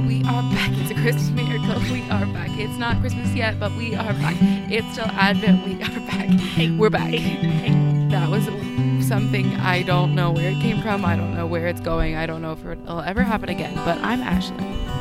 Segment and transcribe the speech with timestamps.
[0.00, 0.08] miracle.
[0.08, 0.70] We are back.
[0.78, 1.80] It's a Christmas miracle.
[1.92, 2.50] We are back.
[2.58, 4.36] It's not Christmas yet, but we are back.
[4.70, 5.66] It's still Advent.
[5.66, 6.78] We are back.
[6.78, 7.10] We're back.
[8.10, 8.44] That was
[9.06, 11.04] something I don't know where it came from.
[11.04, 12.16] I don't know where it's going.
[12.16, 13.74] I don't know if it'll ever happen again.
[13.84, 14.60] But I'm Ashlyn,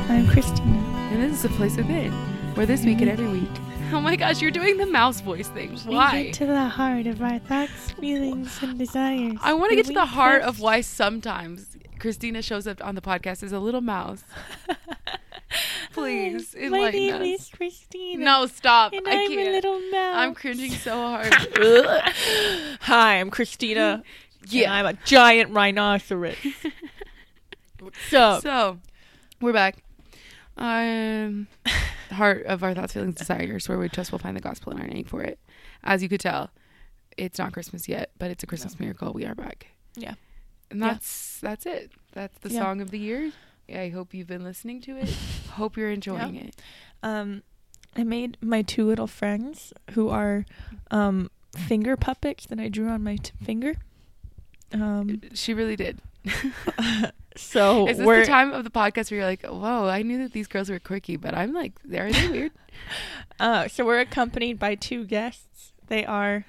[0.10, 0.78] I'm Christina.
[1.11, 2.11] and this is the place within,
[2.56, 3.50] where this week and every week.
[3.93, 5.78] Oh my gosh, you're doing the mouse voice thing.
[5.88, 6.24] We Why?
[6.24, 9.38] get to the heart of our thoughts, feelings, and desires.
[9.42, 13.01] I want to get to the heart of why sometimes Christina shows up on the
[13.01, 14.24] podcast as a little mouse.
[15.93, 17.21] Please, Hi, My name us.
[17.42, 18.24] is Christina.
[18.24, 18.93] No, stop.
[18.93, 19.47] And I I'm can't.
[19.47, 20.15] a little mouse.
[20.15, 21.33] I'm cringing so hard.
[22.82, 24.04] Hi, I'm Christina.
[24.47, 24.74] Yeah.
[24.74, 26.36] I'm a giant rhinoceros.
[28.10, 28.77] so, so,
[29.41, 29.77] we're back.
[30.57, 31.47] Um,
[32.09, 34.80] the heart of our thoughts, feelings, desires, where we trust we'll find the gospel in
[34.80, 35.39] our name for it.
[35.83, 36.52] As you could tell,
[37.17, 39.14] it's not Christmas yet, but it's a Christmas miracle.
[39.14, 39.67] We are back.
[39.95, 40.14] Yeah.
[40.70, 40.94] And Yeah.
[40.94, 41.92] that's that's it.
[42.14, 42.61] That's the Yeah.
[42.61, 43.31] song of the year.
[43.73, 45.09] I hope you've been listening to it.
[45.52, 46.55] hope you're enjoying it.
[47.03, 47.44] um,
[47.95, 50.45] I made my two little friends who are
[50.91, 53.75] um, finger puppets that I drew on my t- finger.
[54.73, 56.00] Um, She really did.
[57.36, 60.34] so Is this the time of the podcast where you're like, whoa, I knew that
[60.34, 62.52] these girls were quirky, but I'm like, are they weird?
[63.39, 65.72] Uh, so we're accompanied by two guests.
[65.88, 66.45] They are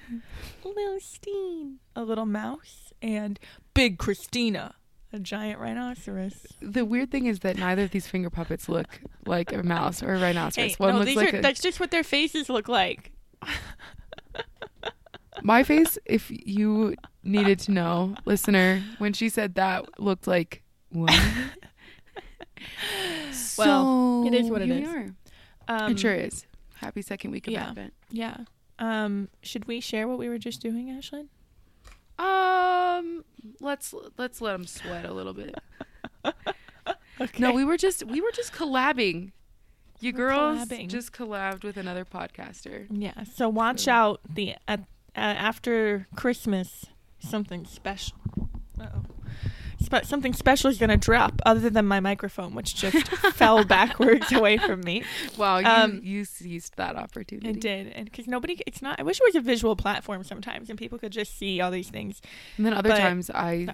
[0.63, 3.39] Lil Steen, a little mouse, and
[3.79, 4.75] Big Christina,
[5.13, 6.45] a giant rhinoceros.
[6.61, 10.15] the weird thing is that neither of these finger puppets look like a mouse or
[10.15, 10.71] a rhinoceros.
[10.71, 13.13] Hey, One no, looks these like are, a, that's just what their faces look like.
[15.43, 15.97] my face.
[16.03, 21.17] If you needed to know, listener, when she said that, looked like what?
[23.57, 24.89] Well, it is what it here we is.
[24.89, 25.15] are.
[25.69, 26.45] Um, it sure is.
[26.75, 27.69] Happy second week of yeah.
[27.69, 27.93] Advent.
[28.11, 28.37] Yeah.
[28.79, 31.27] Um, should we share what we were just doing, Ashlyn?
[32.19, 33.23] Um,
[33.61, 35.55] let's let's let them sweat a little bit.
[37.21, 37.43] Okay.
[37.43, 39.31] No, we were just we were just collabing.
[39.99, 40.87] You We're girls collabing.
[40.87, 42.87] just collabed with another podcaster.
[42.89, 43.25] Yeah.
[43.25, 46.85] So watch So- out the uh, uh, after Christmas
[47.19, 48.15] something special.
[48.79, 49.01] Uh-oh.
[49.81, 54.57] Spe- something special is gonna drop, other than my microphone, which just fell backwards away
[54.57, 55.03] from me.
[55.37, 57.49] Wow, you Um, you seized that opportunity.
[57.49, 58.99] It did, and because nobody, it's not.
[58.99, 61.89] I wish it was a visual platform sometimes, and people could just see all these
[61.89, 62.21] things.
[62.57, 63.67] And then other But- times I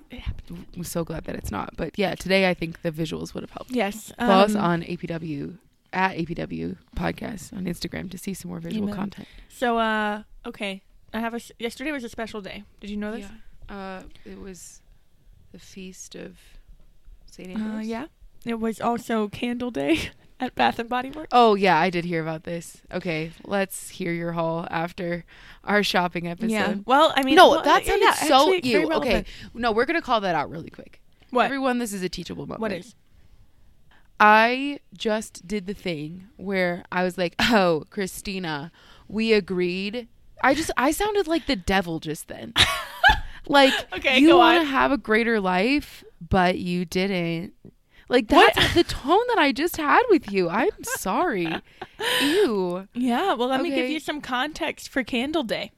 [0.77, 1.75] was so glad that it's not.
[1.75, 3.71] But yeah, today I think the visuals would have helped.
[3.71, 4.11] Yes.
[4.19, 5.57] Follow us um, on APW
[5.93, 8.95] at APW podcast on Instagram to see some more visual Amen.
[8.95, 9.27] content.
[9.49, 10.81] So, uh, okay,
[11.13, 12.63] I have a, Yesterday was a special day.
[12.81, 13.25] Did you know this?
[13.69, 14.81] Uh, it was
[15.55, 16.37] the feast of
[17.31, 18.07] Saint Uh, yeah.
[18.45, 21.29] It was also Candle Day at Bath and Body Works.
[21.31, 22.81] Oh yeah, I did hear about this.
[22.91, 25.23] Okay, let's hear your haul after
[25.63, 26.51] our shopping episode.
[26.51, 26.75] Yeah.
[26.85, 28.91] Well, I mean, no, well, that sounded yeah, so you.
[28.91, 29.23] Okay,
[29.53, 31.01] no, we're gonna call that out really quick.
[31.29, 31.45] What?
[31.45, 32.59] Everyone, this is a teachable moment.
[32.59, 32.93] What is?
[34.19, 38.73] I just did the thing where I was like, "Oh, Christina,
[39.07, 40.09] we agreed."
[40.43, 42.53] I just I sounded like the devil just then.
[43.47, 47.53] like Okay, you want to have a greater life, but you didn't.
[48.07, 50.47] Like that's the tone that I just had with you.
[50.49, 51.47] I'm sorry.
[52.21, 52.87] Ew.
[52.93, 53.33] Yeah.
[53.33, 55.71] Well, let me give you some context for Candle Day.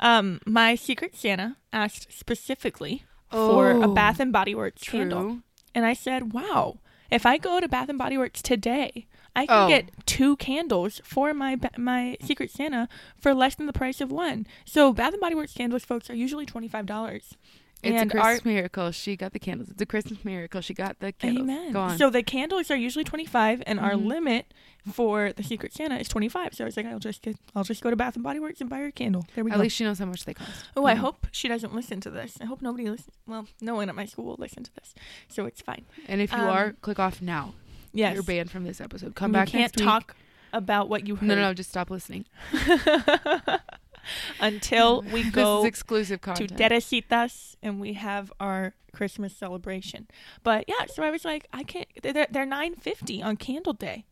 [0.00, 4.98] Um, my Secret Santa asked specifically for a Oh, Bath and Body Works True.
[5.00, 5.38] candle,
[5.74, 6.78] and I said, "Wow,
[7.10, 9.68] if I go to Bath and Body Works today." I can Oh.
[9.68, 12.88] get two candles for my my Secret Santa
[13.18, 14.46] for less than the price of one.
[14.64, 17.34] So Bath and Body Works candles, folks, are usually twenty five dollars.
[17.82, 18.90] It's and a our Christmas miracle.
[18.92, 19.68] She got the candles.
[19.70, 20.60] It's a Christmas miracle.
[20.60, 21.48] She got the candles.
[21.48, 21.72] Amen.
[21.72, 21.98] Go on.
[21.98, 24.06] So the candles are usually twenty five, and our Mhm.
[24.06, 24.54] limit
[24.92, 26.54] for the Secret Santa is twenty five.
[26.54, 28.60] So I was like, I'll just get, I'll just go to Bath and Body Works
[28.60, 29.26] and buy her a candle.
[29.34, 29.62] There we At go.
[29.64, 30.50] least she knows how much they cost.
[30.76, 30.98] oh, I Mhm.
[30.98, 32.38] hope she doesn't listen to this.
[32.40, 33.16] I hope nobody listens.
[33.26, 34.94] Well, no one at my school will listen to this,
[35.26, 35.84] so it's fine.
[36.06, 37.54] And if you Um, are, click off now.
[37.92, 39.14] Yes, You're banned from this episode.
[39.14, 39.84] Come back You can't next week.
[39.86, 40.16] talk
[40.52, 41.28] about what you heard.
[41.28, 41.54] No, no, no.
[41.54, 42.24] Just stop listening.
[44.40, 46.56] Until we this go is exclusive to content.
[46.56, 50.08] Teresitas and we have our Christmas celebration.
[50.42, 51.86] But yeah, so I was like, I can't.
[52.02, 54.04] They're they're nine fifty on Candle Day,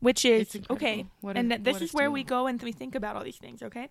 [0.00, 1.06] which is okay.
[1.20, 3.62] What and a- this is where we go and we think about all these things.
[3.62, 3.88] Okay,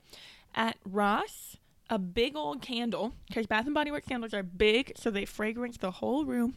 [0.55, 1.57] at Ross,
[1.89, 5.77] a big old candle because Bath and Body Works candles are big, so they fragrance
[5.77, 6.55] the whole room.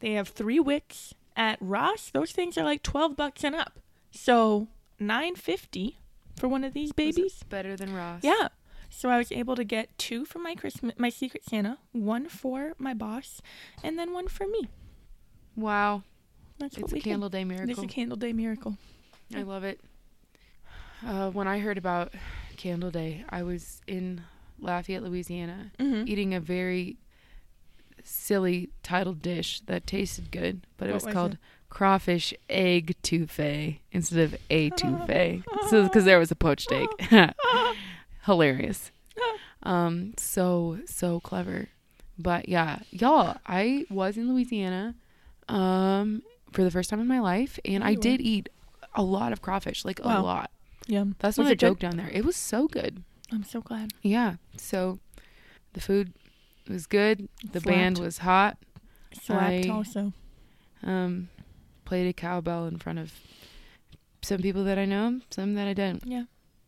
[0.00, 1.12] They have three wicks.
[1.36, 3.78] At Ross, those things are like twelve bucks and up.
[4.10, 4.68] So
[4.98, 5.98] nine fifty
[6.38, 7.42] for one of these babies.
[7.48, 8.22] better than Ross.
[8.24, 8.48] Yeah.
[8.88, 12.72] So I was able to get two for my Christmas, my Secret Santa, one for
[12.78, 13.42] my boss,
[13.82, 14.68] and then one for me.
[15.56, 16.02] Wow.
[16.58, 17.70] That's It's a Candle Day miracle.
[17.70, 18.78] It's a Candle Day miracle.
[19.34, 19.80] I love it.
[21.06, 22.14] Uh, when I heard about
[22.56, 24.22] Candle Day, I was in
[24.58, 26.08] Lafayette, Louisiana, Mm-hmm.
[26.08, 26.96] eating a very
[28.06, 31.38] silly titled dish that tasted good, but it was, was called it?
[31.68, 35.42] crawfish egg touffee instead of a touffee.
[35.68, 36.88] so because there was a poached egg.
[38.24, 38.90] Hilarious.
[39.62, 41.68] Um, so so clever.
[42.18, 44.94] But yeah, y'all, I was in Louisiana
[45.48, 46.22] um
[46.52, 48.48] for the first time in my life and I did eat
[48.94, 50.50] a lot of crawfish, like a lot.
[50.86, 51.04] Yeah.
[51.18, 51.66] That's Was not a it good?
[51.66, 52.08] joke down there.
[52.12, 53.02] It was so good.
[53.32, 53.90] I'm so glad.
[54.02, 54.36] Yeah.
[54.56, 55.00] So
[55.72, 56.12] the food
[56.68, 57.28] was good.
[57.52, 58.58] The band was hot.
[59.12, 60.12] Slapped I- also.
[60.82, 61.28] Um,
[61.84, 63.12] played a cowbell in front of
[64.22, 66.04] some people that I know, some that I didn't.
[66.06, 66.24] Yeah.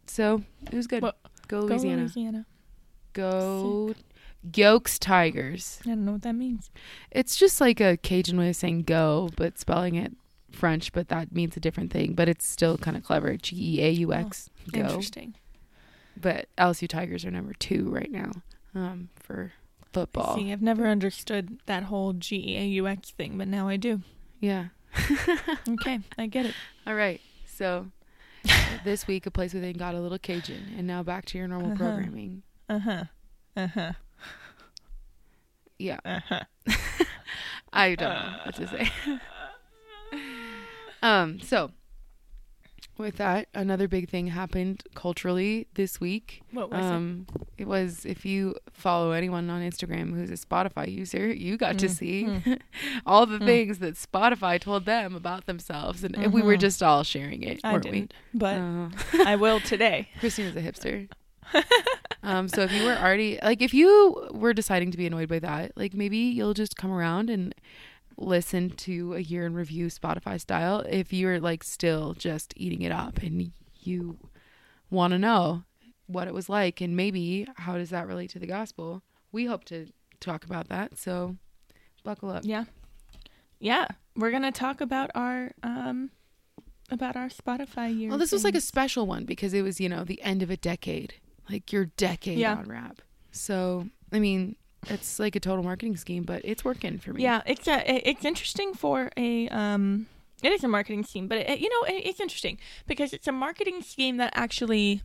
[0.07, 1.03] So it was good.
[1.03, 1.15] Well,
[1.49, 2.03] go Go Louisiana.
[2.03, 2.47] Louisiana.
[3.13, 3.95] Go
[4.55, 5.81] Yokes Tigers.
[5.85, 6.71] I don't know what that means.
[7.11, 10.13] It's just like a Cajun way of saying go, but spelling it
[10.51, 12.15] French, but that means a different thing.
[12.15, 13.37] But it's still kind of clever.
[13.37, 14.49] G E A U X.
[14.73, 14.81] Go.
[14.81, 15.35] Interesting.
[16.21, 18.31] But LSU Tigers are number two right now
[18.75, 19.53] um, for
[19.93, 20.35] football.
[20.37, 23.77] See, I've never understood that whole G E A U X thing, but now I
[23.77, 24.01] do.
[24.41, 24.69] Yeah.
[25.69, 26.55] Okay, I get it.
[26.87, 27.21] All right.
[27.47, 27.87] So
[28.85, 31.69] this week, a place within got a little Cajun, and now back to your normal
[31.73, 31.77] Uh-huh.
[31.77, 32.43] programming.
[32.69, 33.05] Uh huh.
[33.57, 33.93] Uh huh.
[35.79, 36.41] Yeah, Uh huh.
[37.73, 38.91] I don't know what to say.
[41.03, 41.41] um.
[41.41, 41.71] So
[42.99, 46.43] with that, another big thing happened culturally this week.
[46.51, 51.33] What was Um, it was if you follow anyone on Instagram who's a Spotify user,
[51.33, 52.59] you got to Mm, see
[53.07, 53.47] all the mm.
[53.47, 56.61] things that Spotify told them about themselves, and we were Mhm.
[56.61, 57.61] just all sharing it, it?
[57.65, 58.57] I weren't didn't, but?
[58.59, 58.89] Uh,
[59.25, 60.09] I will today.
[60.21, 61.09] Christine Christina's a hipster.
[62.23, 65.39] um, so if you were already like, if you were deciding to be annoyed by
[65.39, 67.55] that, like maybe you'll just come around and
[68.21, 70.81] listen to a year in review Spotify style.
[70.89, 74.19] If you're like still just eating it up and you
[74.91, 75.63] want to know
[76.07, 79.65] what it was like and maybe how does that relate to the gospel, we hope
[79.67, 79.87] to
[80.21, 80.99] talk about that.
[80.99, 81.37] So
[82.03, 82.43] buckle up.
[82.45, 82.65] Yeah.
[83.61, 83.87] Yeah.
[84.17, 86.11] We're gonna talk about our um
[86.91, 88.09] about our Spotify year.
[88.09, 90.51] Well, this was like a special one because it was, you know, the end of
[90.51, 91.15] a decade,
[91.51, 92.55] like your decade Yeah.
[92.57, 93.03] on rap.
[93.31, 94.57] So, I mean,
[94.91, 97.23] it's like a total marketing scheme, but it's working for me.
[97.23, 100.07] Yeah, it's a, it's interesting for a um
[100.43, 103.33] it is a marketing scheme, but it, you know it, it's interesting because it's a
[103.33, 105.03] marketing scheme that actually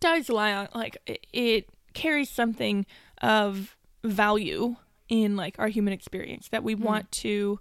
[0.00, 2.86] does lie on like it, it carries something
[3.22, 4.76] of value
[5.08, 6.80] in like our human experience that we Mm.
[6.80, 7.58] want to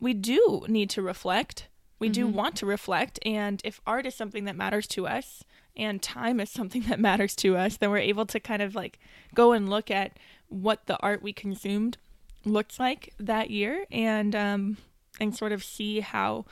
[0.00, 1.68] we do need to reflect.
[1.98, 2.32] We do Mhm.
[2.32, 5.44] want to reflect and if art is something that matters to us
[5.76, 8.98] and time is something that matters to us, then we're able to kind of like
[9.34, 10.18] go and look at
[10.54, 11.96] what the art we consumed
[12.44, 14.76] looks like that year and um
[15.18, 16.44] and sort of see how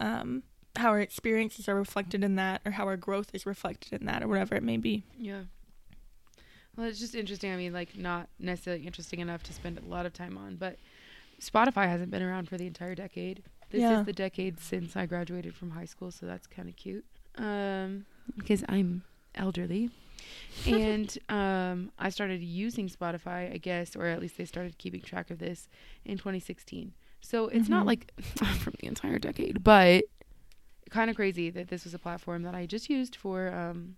[0.00, 0.42] um
[0.76, 4.22] how our experiences are reflected in that or how our growth is reflected in that
[4.22, 5.04] or whatever it may be.
[5.18, 5.42] Yeah.
[6.76, 7.50] Well, it's just interesting.
[7.52, 10.76] I mean, like, not necessarily interesting enough to spend a lot of time on, but
[11.40, 13.42] Spotify hasn't been around for the entire decade.
[13.70, 14.00] This Yeah.
[14.00, 17.06] is the decade since I graduated from high school, so that's kind of cute.
[17.38, 18.04] Um,
[18.36, 19.04] because I'm
[19.34, 19.88] elderly.
[20.66, 25.30] and um, I started using Spotify, I guess, or at least they started keeping track
[25.30, 25.68] of this
[26.04, 26.92] in 2016.
[27.20, 27.86] So it's not Mhm.
[27.86, 28.12] like
[28.60, 30.04] from the entire decade, but
[30.90, 33.96] kind of crazy that this was a platform that I just used for um,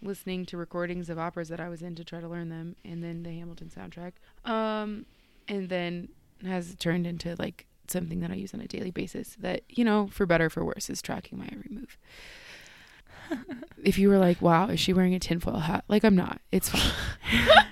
[0.00, 3.02] listening to recordings of operas that I was in to try to learn them, and
[3.02, 4.12] then the Hamilton soundtrack.
[4.50, 5.06] Um,
[5.48, 6.08] and then
[6.44, 10.06] has turned into like something that I use on a daily basis that, you know,
[10.08, 11.98] for better or for worse, is tracking my every move.
[13.84, 15.84] if you were like, wow, is she wearing a tinfoil hat?
[15.88, 16.40] Like, I'm not.
[16.50, 16.92] It's fine.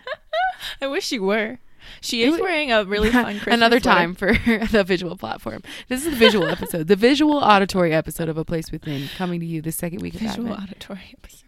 [0.80, 1.58] I wish she were.
[2.00, 3.98] She is wearing a really fun Christmas Another sweater.
[3.98, 4.32] time for
[4.70, 5.62] the visual platform.
[5.88, 9.46] This is the visual episode, the visual auditory episode of A Place Within, coming to
[9.46, 11.46] you the second week of visual auditory episode.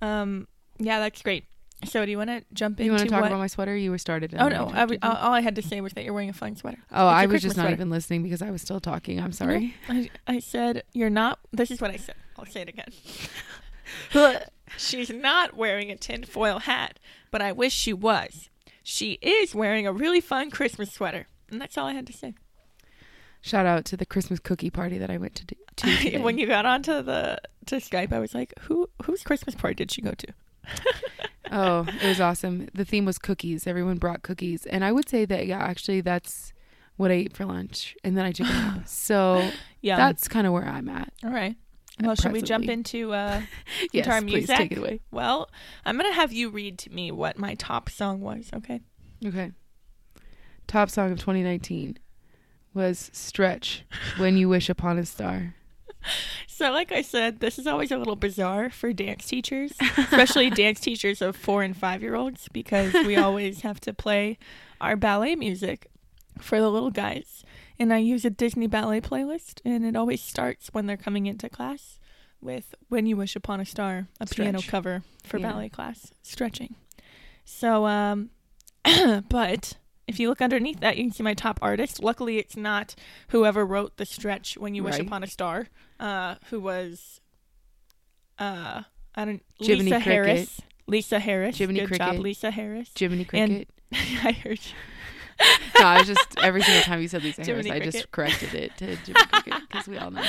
[0.00, 0.48] Um
[0.78, 1.44] yeah, that's great.
[1.84, 3.76] So do you want to jump into You want to talk what about my sweater?
[3.76, 4.34] You were started.
[4.38, 4.70] Oh no!
[4.72, 6.78] I, all I had to say was that you're wearing a fun sweater.
[6.92, 7.74] oh, it's I was Christmas just not sweater.
[7.74, 9.20] even listening because I was still talking.
[9.20, 9.74] I'm sorry.
[9.88, 11.38] I, I said you're not.
[11.52, 12.14] This is what I said.
[12.42, 14.42] I'll say it again.
[14.76, 16.98] She's not wearing a tinfoil hat,
[17.30, 18.48] but I wish she was.
[18.82, 22.34] She is wearing a really fun Christmas sweater, and that's all I had to say.
[23.40, 25.44] Shout out to the Christmas cookie party that I went to.
[25.46, 26.18] Do, to today.
[26.18, 29.90] when you got onto the to Skype, I was like, "Who whose Christmas party did
[29.92, 30.26] she go to?"
[31.52, 32.68] oh, it was awesome.
[32.74, 33.66] The theme was cookies.
[33.66, 36.52] Everyone brought cookies, and I would say that yeah, actually, that's
[36.96, 38.88] what I ate for lunch, and then I took a nap.
[38.88, 41.12] So Yeah, that's kind of where I'm at.
[41.24, 41.56] all right.
[42.02, 43.42] Well, should we jump into uh,
[43.92, 44.56] Yes, Guitar please music?
[44.56, 45.00] take it away.
[45.10, 45.48] Well,
[45.84, 48.50] I'm gonna have you read to me what my top song was.
[48.54, 48.80] Okay.
[49.24, 49.52] Okay.
[50.66, 51.98] Top song of 2019
[52.74, 53.84] was "Stretch"
[54.16, 55.54] when you wish upon a star.
[56.48, 60.78] So, like I said, this is always a little bizarre for dance teachers, especially dance
[60.80, 64.36] teachers of four and five year olds, because we always have to play
[64.80, 65.86] our ballet music
[66.40, 67.42] for the little guys.
[67.78, 71.48] And I use a Disney ballet playlist, and it always starts when they're coming into
[71.48, 71.98] class
[72.40, 75.50] with "When You Wish Upon a Star," a piano cover for Yeah.
[75.52, 76.74] ballet class, stretching.
[77.44, 78.30] So, um,
[79.28, 79.74] but
[80.08, 82.02] if you look underneath that, you can see my top artist.
[82.02, 82.94] Luckily, it's not
[83.28, 85.06] whoever wrote the stretch "When You Wish Right.
[85.06, 85.68] Upon a Star,"
[86.00, 87.20] uh, who was,
[88.38, 88.82] uh,
[89.14, 90.02] I don't Jiminy Lisa Cricket.
[90.04, 90.60] Harris.
[90.88, 91.56] Lisa Harris.
[91.58, 92.90] Jiminy Good job, Lisa Harris.
[92.98, 93.68] Jiminy Cricket.
[93.92, 94.72] I heard you.
[95.78, 98.54] no, I was just every single time you said Lisa Harris, Jiminy I just corrected
[98.54, 100.22] it to Jiminy Cricket because we all know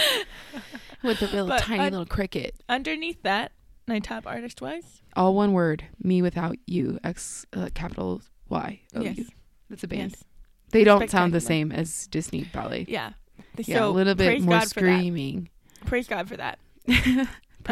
[1.03, 2.55] with the little But tiny I- little cricket.
[2.69, 3.51] Underneath that,
[3.87, 5.85] my top artist was All one word.
[6.01, 6.99] Me without you.
[7.03, 8.79] X uh, capital Y.
[8.95, 9.13] O U.
[9.15, 9.27] yes,
[9.69, 10.11] That's a band.
[10.11, 10.23] yes,
[10.71, 12.85] They don't sound the same as Disney ballet.
[12.87, 13.13] yeah.
[13.57, 15.49] Yeah, so a little bit more God screaming.
[15.85, 16.59] Praise God for that.
[16.87, 17.27] Praise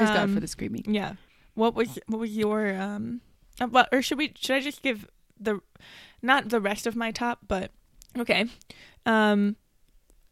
[0.10, 0.83] God Um, for the screaming.
[0.88, 1.13] Yeah.
[1.53, 3.21] What was what was your um?
[3.60, 4.33] uh, well, or should we?
[4.36, 5.07] Should I just give
[5.39, 5.60] the,
[6.22, 7.72] not the rest of my top, but
[8.18, 8.46] okay.
[9.06, 9.56] Um,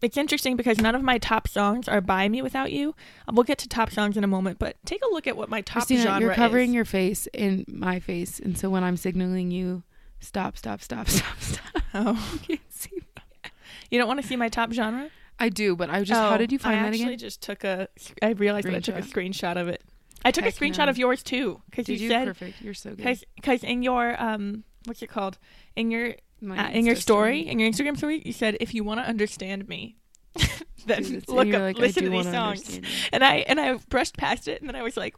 [0.01, 2.93] it's interesting because none of my top songs are by mewithoutYou.
[3.31, 5.61] We'll get to top songs in a moment, but take a look at what my
[5.61, 6.75] top Christina, genre you're covering is.
[6.75, 9.83] your face in my face, and so when I'm signaling you,
[10.21, 11.83] stop, stop, stop, stop, stop.
[11.93, 13.51] Oh, You can't see me.
[13.91, 15.09] you don't want to see my top genre?
[15.37, 16.19] I do, but I just.
[16.19, 17.17] how Oh, did you find I that actually again?
[17.17, 17.87] just took a.
[18.21, 19.81] I realized that I took a screenshot of it.
[20.23, 20.89] I took Heck a screenshot no.
[20.89, 22.61] of yours too because you, you, said perfect.
[22.61, 22.97] You're so good.
[22.97, 25.37] because because in your um what's it called
[25.75, 26.15] in your
[26.47, 29.67] uh, in your story in your Instagram story you said if you want to understand
[29.67, 29.95] me
[30.85, 32.79] then look up like, listen to these songs
[33.11, 35.15] and I and I brushed past it and then I was like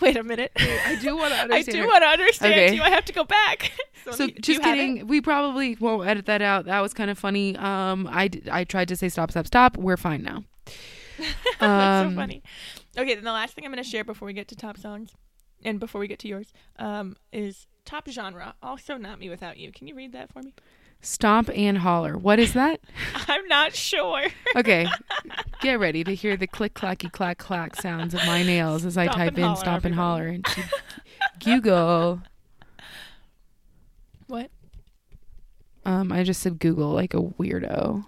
[0.00, 1.78] wait a minute I do want to I understand.
[1.78, 2.74] do want to understand Okay.
[2.74, 3.72] you I have to go back
[4.04, 5.06] so, So just kidding.
[5.08, 6.66] We probably won't edit that out.
[6.66, 7.56] That was kind of funny.
[7.56, 9.76] Um, I, I tried to say stop, stop, stop.
[9.76, 10.44] We're fine now.
[11.18, 12.42] That's Um, so funny.
[12.96, 15.10] Okay, then the last thing I'm going to share before we get to top songs,
[15.64, 18.54] and before we get to yours, um, is top genre.
[18.62, 19.74] Also, not mewithoutYou.
[19.74, 20.54] Can you read that for me?
[21.02, 22.16] Stomp and holler.
[22.16, 22.80] What is that?
[23.28, 24.26] I'm not sure.
[24.54, 24.86] Okay,
[25.60, 29.06] get ready to hear the click clacky clack clack sounds of my nails as I
[29.08, 29.94] type in holler, stomp and everybody.
[29.94, 30.62] holler into
[31.42, 32.22] Google.
[34.28, 34.50] What?
[35.84, 38.04] Um, I just said Google like a weirdo.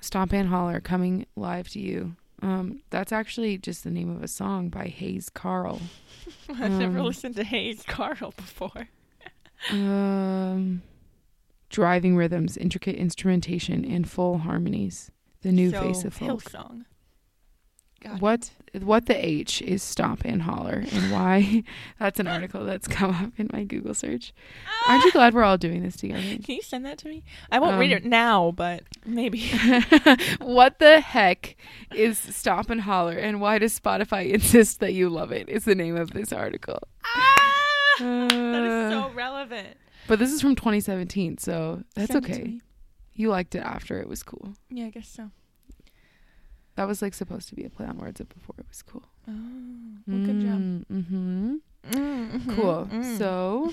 [0.00, 2.14] Stomp and holler coming live to you.
[2.42, 5.80] Um, that's actually just the name of a song by Hayes Carll.
[6.48, 8.88] I've never Um, listened to Hayes Carll before.
[9.70, 10.82] Um,
[11.70, 15.10] driving rhythms, intricate instrumentation, and full harmonies.
[15.42, 16.44] The new so, face of folk.
[16.44, 16.84] Hillsong.
[18.14, 18.20] It.
[18.20, 18.50] What
[18.82, 21.62] what the H is stomp and holler and why?
[21.98, 24.34] That's an article that's come up in my Google search.
[24.86, 26.20] Aren't you glad we're all doing this together?
[26.44, 27.24] Can you send that to me?
[27.50, 29.48] I won't read Um, it now, but maybe.
[30.40, 31.56] what the heck
[31.94, 35.48] is stomp and holler and why does Spotify insist that you love it?
[35.48, 36.78] Is the name of this article.
[37.04, 37.96] ah!
[37.98, 39.76] that is so Uh, relevant.
[40.06, 42.60] But this is from 2017, so that's Send okay.
[43.14, 44.52] You liked it after it was cool.
[44.68, 45.30] Yeah, I guess so.
[46.76, 49.04] That was like supposed to be a play on words of before it was cool.
[49.28, 49.32] Oh,
[50.06, 50.60] well, good job.
[50.92, 51.56] Mm-hmm.
[51.90, 52.54] Mm-hmm.
[52.54, 52.88] Cool.
[52.92, 53.18] Mm.
[53.18, 53.72] So,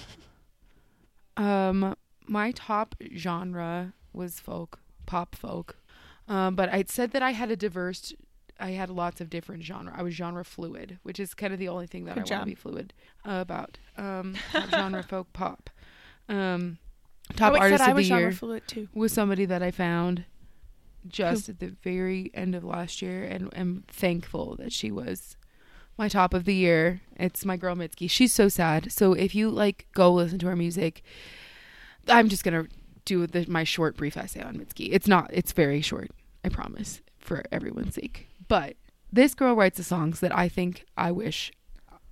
[1.37, 1.95] um,
[2.27, 5.77] my top genre was folk, pop folk.
[6.27, 8.13] Um, but I said that I had a diverse,
[8.59, 9.93] I had lots of different genre.
[9.95, 12.47] I was genre fluid, which is kind of the only thing that Good I want
[12.47, 12.93] to be fluid
[13.25, 13.77] uh, about.
[13.97, 14.35] Um,
[14.69, 15.69] genre folk pop.
[16.29, 16.77] Um,
[17.29, 18.87] I top always artist of the year fluid too.
[18.93, 20.23] was somebody that I found
[21.07, 25.37] just at the very end of last year and am thankful that she was
[25.97, 27.01] my top of the year.
[27.15, 28.09] It's my girl Mitski.
[28.09, 28.91] She's so sad.
[28.91, 31.03] So if you like go listen to her music,
[32.07, 32.69] I'm just going to
[33.05, 34.89] do the, my short brief essay on Mitski.
[34.91, 36.11] It's not it's very short,
[36.43, 38.27] I promise, for everyone's sake.
[38.47, 38.75] But
[39.11, 41.51] this girl writes the songs that I think I wish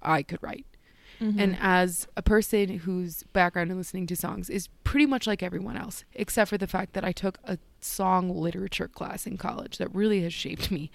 [0.02, 0.66] I could write.
[1.22, 1.40] Mm-hmm.
[1.40, 5.78] And as a person whose background in listening to songs is pretty much like everyone
[5.78, 9.94] else, except for the fact that I took a song literature class in college that
[9.94, 10.90] really has shaped me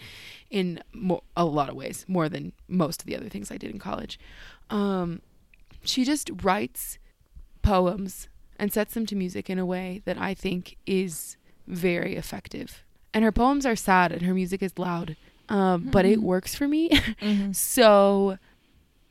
[0.51, 3.71] in mo- a lot of ways, more than most of the other things I did
[3.71, 4.19] in college.
[4.69, 5.23] Um,
[5.85, 6.99] she just writes
[7.63, 8.29] poems
[8.59, 12.83] and sets them to music in a way that I think is very effective.
[13.13, 15.17] And her poems are sad and her music is loud,
[15.49, 16.23] um, but it Mhm.
[16.23, 16.89] works for me.
[17.23, 17.53] Mm-hmm.
[17.53, 18.39] So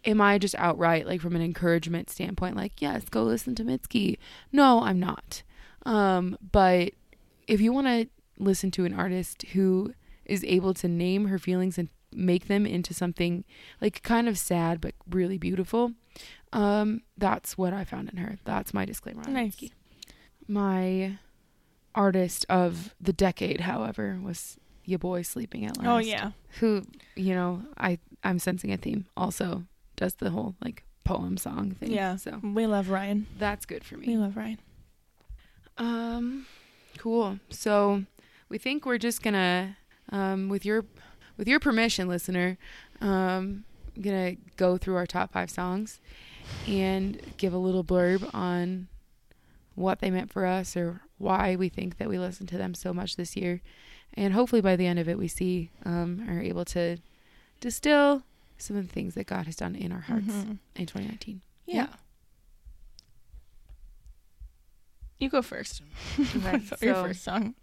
[0.06, 4.18] am I just outright like from an encouragement standpoint like yes go listen to Mitski.
[4.52, 5.44] No I'm not.
[5.86, 6.92] Um but
[7.48, 8.08] if you want to
[8.38, 9.94] listen to an artist who
[10.26, 13.44] is able to name her feelings and make them into something
[13.82, 15.92] like kind of sad but really beautiful
[16.54, 18.38] um that's what I found in her.
[18.46, 19.56] That's my disclaimer on Nice.
[19.56, 19.72] Mitski.
[20.48, 21.18] My
[21.94, 26.32] artist of the decade however was your boy sleeping at last Oh yeah.
[26.60, 26.84] who
[27.16, 29.64] you know i i'm sensing a theme also
[29.96, 32.16] does the whole like poem song thing Yeah.
[32.16, 33.28] so We love Ryan.
[33.38, 34.08] that's good for me.
[34.08, 34.60] We love Ryan.
[35.78, 36.46] um
[36.98, 37.40] Cool.
[37.50, 38.04] So
[38.50, 39.76] we think we're just gonna,
[40.12, 40.86] um, with your,
[41.38, 42.58] with your permission, listener,
[43.02, 43.66] um,
[44.02, 46.00] gonna go through our top five songs
[46.68, 48.88] and give a little blurb on
[49.76, 52.94] what they meant for us or why we think that we listened to them so
[52.94, 53.62] much this year.
[54.14, 56.98] And hopefully by the end of it, we see, um, are able to
[57.60, 58.24] distill
[58.58, 60.60] some of the things that God has done in our hearts Mhm.
[60.76, 61.42] in 2019.
[61.66, 61.76] Yeah.
[61.76, 61.88] Yeah.
[65.20, 65.82] You go first.
[66.20, 67.56] Okay, Your first song.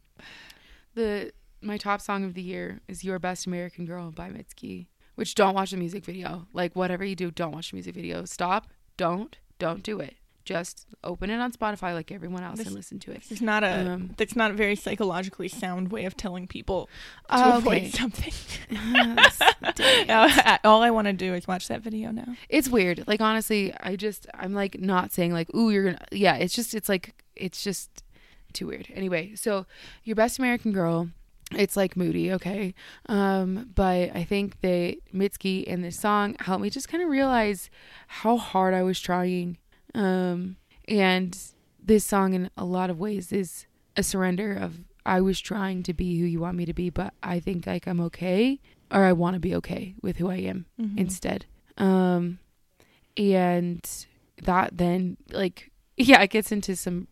[0.95, 4.87] The my top song of the year is "Your Best American Girl" by Mitski.
[5.15, 6.47] Which don't watch the music video.
[6.53, 8.25] Like whatever you do, don't watch the music video.
[8.25, 8.69] Stop.
[8.97, 9.37] Don't.
[9.59, 10.17] Don't do it.
[10.45, 13.23] Just open it on Spotify like everyone else This- and listen to it.
[13.31, 13.91] Is not a.
[13.93, 16.87] Um, that's not a very psychologically sound way of telling people
[17.29, 18.33] to Oh, avoid something.
[18.71, 19.39] Yes,
[19.77, 20.11] dang it.
[20.11, 22.35] Uh, All I want to do is watch that video now.
[22.49, 23.05] it's weird.
[23.07, 26.75] Like honestly, I just I'm like not saying like, ooh, you're gonna yeah, it's just
[26.75, 28.03] it's like it's just
[28.53, 28.89] too weird.
[28.95, 29.67] Anyway, so
[30.05, 31.09] your best American girl,
[31.53, 32.75] it's like moody, okay.
[33.07, 37.71] Um, but I think that Mitski and this song helped me just kind of realize
[38.09, 39.57] how hard I was trying.
[39.95, 40.57] Um
[40.89, 41.39] and
[41.85, 45.93] this song in a lot of ways is a surrender of I was trying to
[45.93, 49.13] be who you want me to be, but I think like I'm okay or I
[49.13, 50.97] want to be okay with who I am Mhm.
[50.99, 51.47] instead.
[51.77, 52.39] Um,
[53.17, 53.89] and
[54.43, 57.09] that then, like, yeah, it gets into some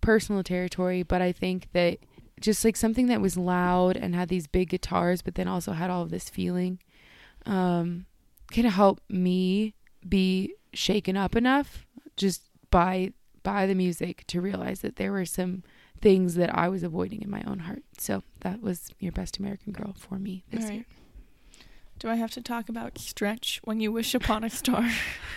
[0.00, 1.98] personal territory, but I think that
[2.40, 5.90] just like something that was loud and had these big guitars, but then also had
[5.90, 6.78] all of this feeling,
[7.46, 8.06] um,
[8.66, 9.74] of help me
[10.08, 11.86] be shaken up enough
[12.20, 13.12] just by
[13.42, 15.62] by the music to realize that there were some
[16.02, 17.82] things that I was avoiding in my own heart.
[17.98, 20.84] So that was your best American girl for me this All year.
[21.98, 24.90] Do I have to talk about Stretch when you wish upon a star?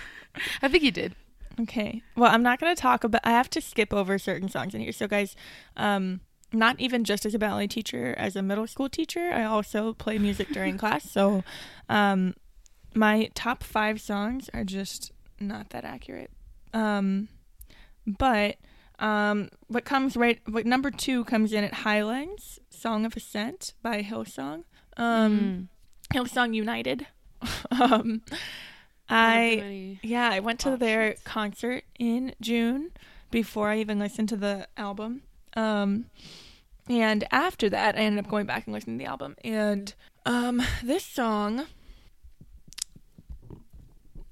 [0.62, 1.16] I think you did.
[1.60, 2.02] Okay.
[2.16, 3.22] Well, I'm not going to talk about.
[3.24, 4.92] I have to skip over certain songs in here.
[4.92, 5.36] So, guys,
[5.78, 6.22] um,
[6.52, 10.18] not even just as a ballet teacher, as a middle school teacher, I also play
[10.18, 11.10] music during class.
[11.10, 11.44] So,
[11.90, 12.36] um,
[12.96, 16.32] my top five songs are just not that accurate.
[16.74, 17.28] Um,
[18.06, 18.58] but
[19.00, 24.02] um, what comes right, what number two comes in at Highlands, "Song of Ascent" by
[24.04, 24.64] Hillsong.
[24.98, 25.70] Um,
[26.14, 26.18] Mm.
[26.18, 27.08] Hillsong United.
[27.72, 28.22] um,
[29.10, 32.92] I yeah, I went to their concert in June
[33.32, 35.24] before I even listened to the album.
[35.56, 36.06] Um,
[36.90, 39.36] and after that, I ended up going back and listening to the album.
[39.44, 39.94] And
[40.26, 41.66] um, this song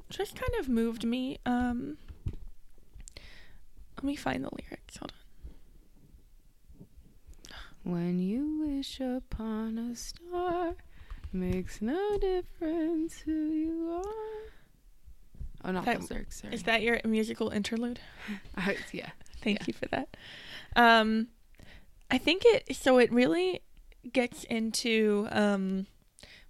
[0.10, 1.40] just kind of moved me.
[1.46, 1.98] Um,
[4.02, 4.98] let me find the lyrics.
[4.98, 5.18] Hold on.
[7.84, 10.76] When you wish upon a star,
[11.34, 14.52] makes no difference who you are.
[15.64, 16.42] Oh, not That- those lyrics.
[16.42, 16.54] Sorry.
[16.54, 18.00] Is that your musical interlude?
[18.58, 19.12] Uh, yeah.
[19.42, 19.66] Thank Yeah.
[19.68, 20.16] you for that.
[20.76, 21.30] Um,
[22.12, 23.62] I think it so it really
[24.12, 25.88] gets into um,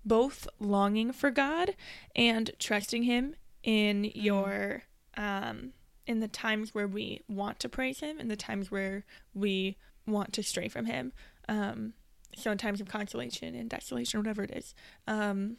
[0.05, 1.75] both longing for God
[2.15, 4.83] and trusting Him in your
[5.15, 5.73] um,
[6.11, 10.33] in the times where we want to praise Him and the times where we want
[10.33, 11.13] to stray from Him.
[11.49, 11.93] Um,
[12.35, 14.75] so in times of consolation and desolation, whatever it is.
[15.07, 15.57] Um,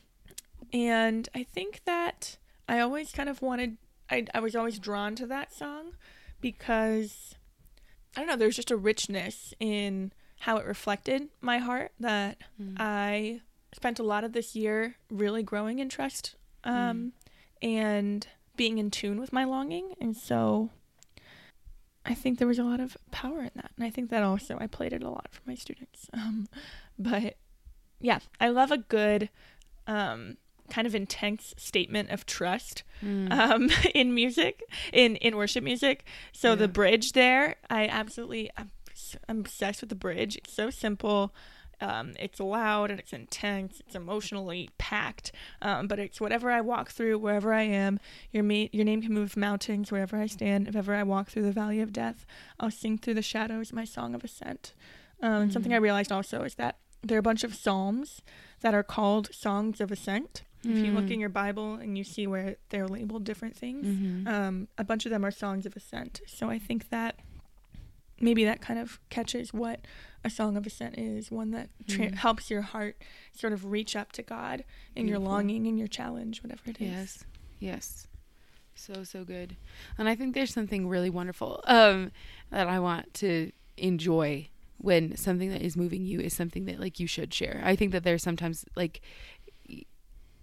[0.72, 2.38] and I think that
[2.68, 3.76] I always kind of wanted.
[4.10, 5.92] I, I was always drawn to that song
[6.40, 7.34] because
[8.16, 12.76] I don't know, there's just a richness in how it reflected my heart that Mm.
[12.78, 13.40] I
[13.74, 16.34] spent a lot of this year really growing in trust
[16.64, 17.12] um,
[17.62, 19.94] and being in tune with my longing.
[20.00, 20.70] And so
[22.04, 23.70] I think there was a lot of power in that.
[23.76, 26.08] And I think that also I played it a lot for my students.
[26.14, 26.48] Um,
[26.98, 27.36] but
[28.00, 29.30] yeah, I love a good
[29.86, 30.36] um,
[30.70, 33.32] kind of intense statement of trust Mm.
[33.32, 34.62] um, in music,
[34.92, 36.04] in in worship music.
[36.32, 36.54] So Yeah.
[36.56, 38.70] the bridge there, I absolutely I'm,
[39.28, 40.36] I'm obsessed with the bridge.
[40.36, 41.34] It's so simple.
[41.82, 43.80] Um, it's loud and it's intense.
[43.80, 45.32] It's emotionally packed.
[45.60, 47.98] Um, but it's whatever I walk through, wherever I am.
[48.30, 50.68] Your ma- your name can move mountains wherever I stand.
[50.68, 52.24] If ever I walk through the valley of death,
[52.60, 54.74] I'll sing through the shadows my song of ascent.
[55.20, 58.22] Um, Something I realized also is that there are a bunch of psalms
[58.60, 60.42] that are called songs of ascent.
[60.64, 61.14] If you look Mm.
[61.14, 64.28] in your Bible and you see where they're labeled different things, Mhm.
[64.28, 66.20] um, a bunch of them are songs of ascent.
[66.28, 67.18] So I think that
[68.22, 69.80] maybe that kind of catches what
[70.24, 72.14] a song of ascent is one that tra- Mm.
[72.14, 72.96] helps your heart
[73.32, 74.64] sort of reach up to God
[74.96, 76.88] in your longing and your challenge, whatever it is.
[76.90, 77.24] Yes.
[77.58, 78.06] Yes.
[78.74, 79.56] So so good.
[79.98, 82.10] And I think there's something really wonderful um
[82.50, 86.98] that I want to enjoy when something that is moving you is something that like
[87.00, 87.60] you should share.
[87.64, 89.00] I think that there's sometimes like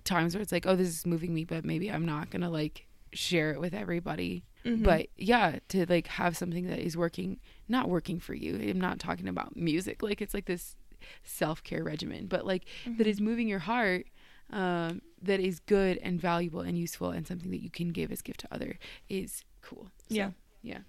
[0.03, 2.49] times where it's like, oh, this is moving me, but maybe I'm not going to
[2.49, 4.43] like share it with everybody.
[4.65, 4.83] Mhm.
[4.83, 8.55] But yeah, to like have something that is working, not working for you.
[8.69, 10.03] I'm not talking about music.
[10.03, 10.75] Like it's like this
[11.23, 13.09] self care regimen, but like that Mm-hmm.
[13.09, 14.05] is moving your heart.
[14.51, 18.21] Um, that is good and valuable and useful and something that you can give as
[18.23, 19.91] gift to other is cool.
[20.09, 20.31] So, Yeah.
[20.63, 20.79] yeah.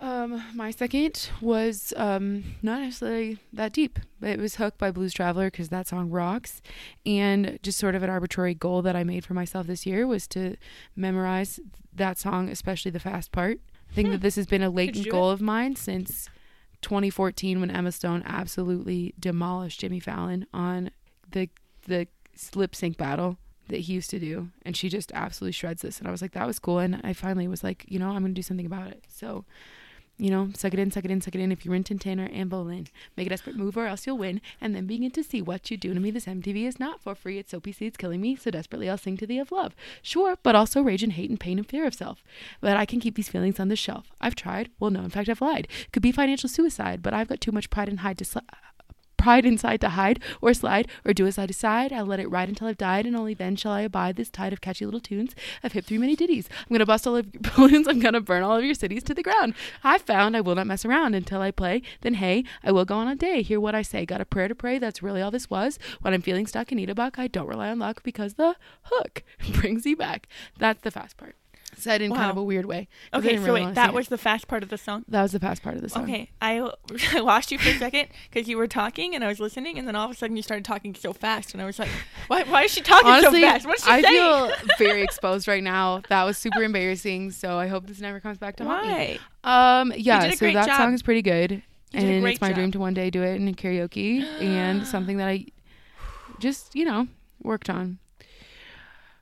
[0.00, 5.12] Um, my second was um not necessarily that deep, but it was "Hook" by Blues
[5.12, 6.62] Traveler because that song rocks,
[7.04, 10.26] and just sort of an arbitrary goal that I made for myself this year was
[10.28, 10.56] to
[10.96, 11.60] memorize
[11.94, 13.58] that song, especially the fast part.
[13.90, 16.28] I think that this has been a latent goal of mine since
[16.82, 20.90] 2014 when Emma Stone absolutely demolished Jimmy Fallon on
[21.30, 21.50] the
[21.86, 22.06] the
[22.54, 23.36] lip sync battle
[23.68, 24.48] that he used to do.
[24.64, 25.98] And she just absolutely shreds this.
[25.98, 26.78] And I was like that was cool.
[26.78, 29.04] And I finally was like you know I'm going to do something about it.
[29.08, 29.44] So
[30.20, 31.50] you know, suck it in, suck it in, suck it in.
[31.50, 34.18] If you're Rin Tin Tin or Anne Boleyn, make a desperate move or else you'll
[34.18, 34.40] win.
[34.60, 36.10] And then begin to see what you do to me.
[36.10, 37.38] This MTV is not for free.
[37.38, 38.36] It's so PC, it's killing me.
[38.36, 39.74] So desperately I'll sing to thee of love.
[40.02, 42.22] Sure, but also rage and hate and pain and fear of self.
[42.60, 44.12] But I can keep these feelings on the shelf.
[44.20, 44.70] I've tried.
[44.78, 45.66] Well, no, in fact, I've lied.
[45.92, 48.42] Could be financial suicide, but I've got too much pride and hide to sli-
[49.20, 51.92] pride inside to hide or slide or do as I decide.
[51.92, 54.52] I'll let it ride until I've died, and only then shall I abide this tide
[54.52, 55.34] of catchy little tunes.
[55.62, 56.48] I've hit through many ditties.
[56.58, 57.86] I'm gonna bust all of your balloons.
[57.86, 59.54] I'm gonna burn all of your cities to the ground.
[59.84, 61.82] I've found I will not mess around until I play.
[62.00, 63.42] Then hey, I will go on a day.
[63.42, 64.06] Hear what I say.
[64.06, 64.78] Got a prayer to pray.
[64.78, 65.78] That's really all this was.
[66.00, 68.56] When I'm feeling stuck and need a buck, I don't rely on luck because the
[68.84, 70.28] hook brings you back.
[70.58, 71.36] That's the fast part.
[71.76, 72.88] Said in kind of a weird way.
[73.14, 73.94] Okay, didn't so wait, that sing it.
[73.94, 75.04] was the fast part of the song.
[75.08, 76.02] that was the fast part of the song.
[76.04, 76.70] Okay, I,
[77.12, 79.88] I lost you for a second because you were talking and I was listening, and
[79.88, 81.88] then all of a sudden you started talking so fast, and I was like,
[82.28, 82.42] "Why?
[82.42, 83.66] Why is she talking Honestly, so fast?
[83.66, 86.02] What's she I saying?" feel very exposed right now.
[86.10, 87.30] That was super embarrassing.
[87.30, 89.18] So I hope this never comes back to haunt me.
[89.44, 90.30] Um, yeah.
[90.32, 90.76] So that job.
[90.76, 91.62] song is pretty good, You
[91.94, 92.56] and it's my job.
[92.56, 95.46] dream to one day do it in karaoke, and something that I
[96.40, 97.08] just you know
[97.42, 97.98] worked on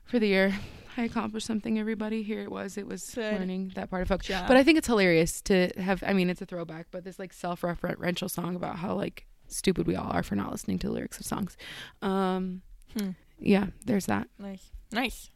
[0.03, 0.53] for the year.
[0.99, 1.79] I accomplished something.
[1.79, 2.77] Everybody here it was.
[2.77, 4.23] It was Good learning that part of folk.
[4.23, 4.47] job.
[4.47, 6.03] But I think it's hilarious to have.
[6.05, 9.95] I mean, it's a throwback, but this like self-referential song about how like stupid we
[9.95, 11.57] all are for not listening to lyrics of songs.
[12.01, 12.61] Um,
[12.97, 13.11] Hmm.
[13.39, 13.67] yeah.
[13.85, 14.27] There's that.
[14.39, 15.29] Nice, nice.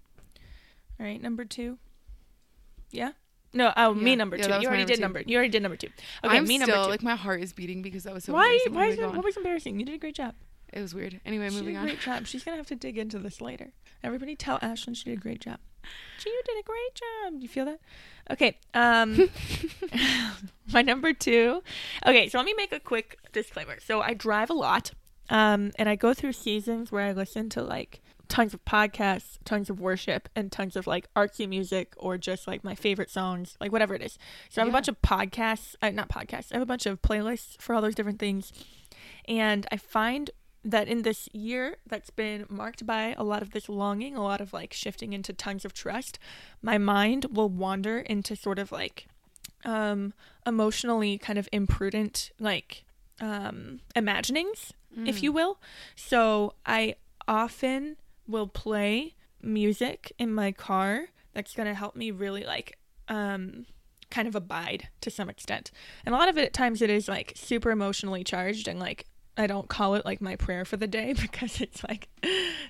[0.99, 1.77] All right, number two.
[2.91, 3.11] Yeah.
[3.53, 4.49] No, oh, me number two.
[4.49, 5.01] was you already number did two.
[5.01, 5.21] number.
[5.25, 5.89] You already did number two.
[6.23, 6.89] Okay, I'm me still number two.
[6.89, 8.33] like my heart is beating because that was so.
[8.33, 8.59] why?
[8.71, 9.11] Why is it?
[9.23, 9.79] Was embarrassing?
[9.79, 10.33] You did a great job.
[10.73, 11.21] It was weird.
[11.25, 11.85] Anyway, she moving did a on.
[11.85, 12.25] great job.
[12.27, 13.71] She's gonna have to dig into this later.
[14.03, 15.59] Everybody tell Ashlyn she did a great job.
[16.17, 17.33] She you did a great job.
[17.39, 17.79] Do you feel that?
[18.31, 18.57] Okay.
[18.73, 19.29] Um
[20.73, 21.61] my number two.
[22.05, 23.79] Okay, so let me make a quick disclaimer.
[23.79, 24.91] So I drive a lot.
[25.29, 29.69] Um and I go through seasons where I listen to like tons of podcasts, tons
[29.69, 33.71] of worship, and tons of like artsy music or just like my favorite songs, like
[33.71, 34.17] whatever it is.
[34.49, 34.71] So I have Yeah.
[34.71, 36.51] a bunch of podcasts, uh, not podcasts.
[36.51, 38.51] I have a bunch of playlists for all those different things.
[39.27, 40.31] And I find
[40.65, 44.39] that in this year that's been marked by a lot of this longing, a lot
[44.41, 46.19] of like shifting into tons of trust,
[46.61, 49.07] my mind will wander into sort of like
[49.65, 50.13] um
[50.45, 52.83] emotionally kind of imprudent like
[53.21, 54.73] um imaginings,
[55.05, 55.23] if Mm.
[55.23, 55.59] you will.
[55.95, 56.95] So I
[57.27, 57.97] often
[58.27, 62.77] will play music in my car that's going to help me really like
[63.09, 63.65] um
[64.09, 65.71] kind of abide to some extent.
[66.05, 69.07] And a lot of it at times it is like super emotionally charged and like
[69.37, 72.07] I don't call it like my prayer for the day because it's like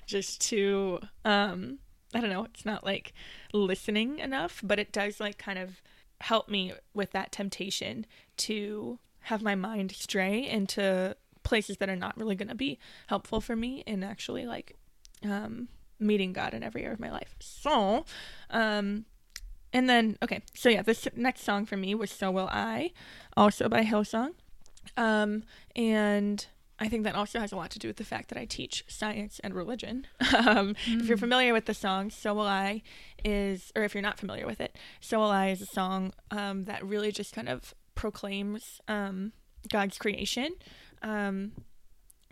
[0.06, 1.78] just too um
[2.14, 3.12] I don't know, it's not like
[3.52, 5.82] listening enough, but it does like kind of
[6.20, 12.16] help me with that temptation to have my mind stray into places that are not
[12.16, 14.76] really going to be helpful for me in actually like
[15.24, 17.34] um meeting God in every area of my life.
[17.40, 18.04] So,
[18.50, 19.06] um
[19.72, 22.92] and then okay, so yeah, this next song for me was So Will I,
[23.36, 24.34] also by Hillsong.
[24.96, 25.42] Um
[25.74, 26.46] and
[26.78, 28.84] I think that also has a lot to do with the fact that I teach
[28.88, 30.06] science and religion.
[30.36, 32.82] um, If you're familiar with the song "So Will I,"
[33.24, 36.64] is or if you're not familiar with it, "So Will I" is a song um,
[36.64, 39.32] that really just kind of proclaims um,
[39.70, 40.54] God's creation,
[41.02, 41.52] um,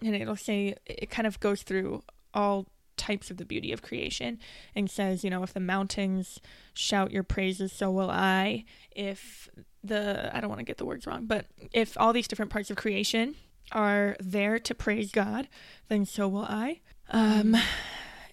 [0.01, 2.03] and it'll say it kind of goes through
[2.35, 4.39] all types of the beauty of creation
[4.75, 6.41] and says, you know, if the mountains
[6.75, 8.65] shout your praises, so will I.
[8.91, 9.49] If
[9.85, 12.71] the I don't want to get the words wrong, but if all these different parts
[12.71, 13.37] of creation
[13.73, 15.49] are there to praise God,
[15.89, 16.81] then so will I.
[17.11, 17.57] Um,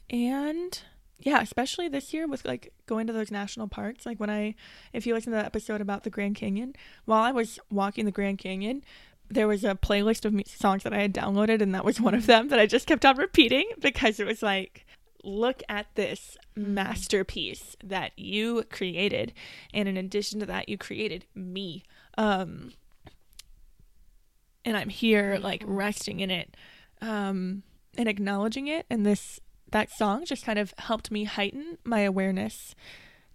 [0.09, 0.81] and
[1.19, 4.05] yeah, especially this year with like going to those national parks.
[4.05, 4.55] Like when I,
[4.93, 6.73] if you listen to that episode about the Grand Canyon,
[7.05, 8.83] while I was walking the Grand Canyon,
[9.29, 12.25] there was a playlist of songs that I had downloaded, and that was one of
[12.25, 14.85] them that I just kept on repeating because it was like,
[15.23, 19.33] look at this masterpiece that you created,
[19.73, 21.83] and in addition to that, you created me.
[22.17, 22.73] Um,
[24.65, 26.55] and I'm here like resting in it,
[27.01, 27.63] um,
[27.97, 28.85] and acknowledging it.
[28.89, 29.39] And this
[29.71, 32.73] that song just kind of helped me heighten my awareness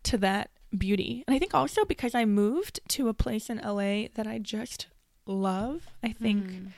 [0.04, 1.22] to that beauty.
[1.26, 4.88] And I think also because I moved to a place in LA that I just
[5.26, 5.86] love.
[6.02, 6.68] I think Mm.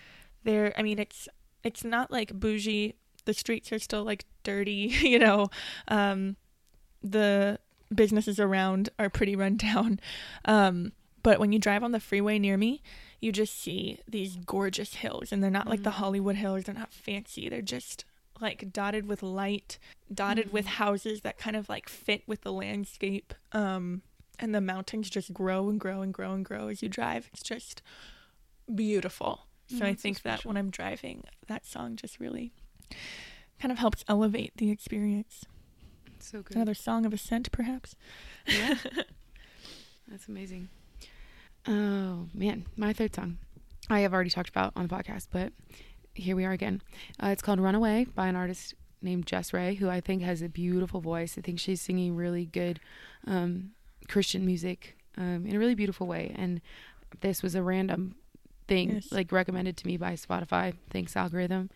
[0.44, 1.28] there I mean it's
[1.64, 2.94] it's not like bougie.
[3.24, 5.48] The streets are still like dirty, you know.
[5.88, 6.37] Um
[7.02, 7.59] the
[7.94, 10.00] businesses around are pretty run down.
[10.44, 12.82] Um but when you drive on the freeway near me,
[13.20, 15.94] you just see these gorgeous hills and they're not like the Mhm.
[15.94, 17.48] Hollywood hills, they're not fancy.
[17.48, 18.05] They're just
[18.40, 19.79] like dotted with light,
[20.12, 20.70] dotted with Mhm.
[20.83, 23.33] houses that kind of like fit with the landscape.
[23.52, 24.02] Um
[24.38, 27.31] and the mountains just grow and grow and grow and grow as you drive.
[27.33, 27.81] It's just
[28.72, 29.46] beautiful.
[29.68, 32.52] So Mm, I that's so think that when I'm driving, that song just really
[33.59, 35.44] kind of helps elevate the experience.
[36.20, 36.57] So good.
[36.57, 37.96] Another song of ascent, perhaps.
[38.46, 38.76] Yeah.
[40.09, 40.68] That's amazing.
[41.68, 43.38] Oh man, my third song.
[43.88, 45.52] I have already talked about on the podcast, but
[46.14, 46.83] here we are again.
[47.22, 50.48] Uh, it's called "Runaway" by an artist named Jess Ray, who I think has a
[50.48, 51.37] beautiful voice.
[51.38, 52.81] I think she's singing really good
[53.26, 53.70] um,
[54.09, 56.33] Christian music um, in a really beautiful way.
[56.37, 56.61] And
[57.20, 58.16] this was a random
[58.66, 59.12] thing, Yes.
[59.12, 60.74] like recommended to me by Spotify.
[60.90, 61.70] Thanks algorithm.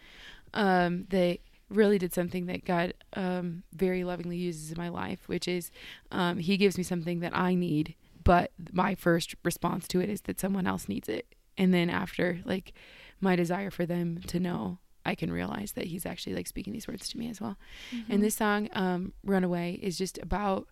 [0.54, 5.46] Um, they really did something that God um, very lovingly uses in my life, which
[5.46, 5.70] is
[6.10, 10.22] um, He gives me something that I need, but my first response to it is
[10.22, 12.72] that someone else needs it, and then after, like
[13.20, 16.88] my desire for them to know, I can realize that He's actually like speaking these
[16.88, 17.56] words to me as well.
[17.94, 18.12] Mm-hmm.
[18.12, 20.68] And this song, um, "Runaway," is just about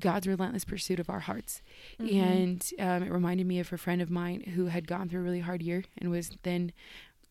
[0.00, 1.62] God's relentless pursuit of our hearts.
[2.00, 2.22] Mhm.
[2.22, 5.24] And um, it reminded me of a friend of mine who had gone through a
[5.24, 6.72] really hard year and was then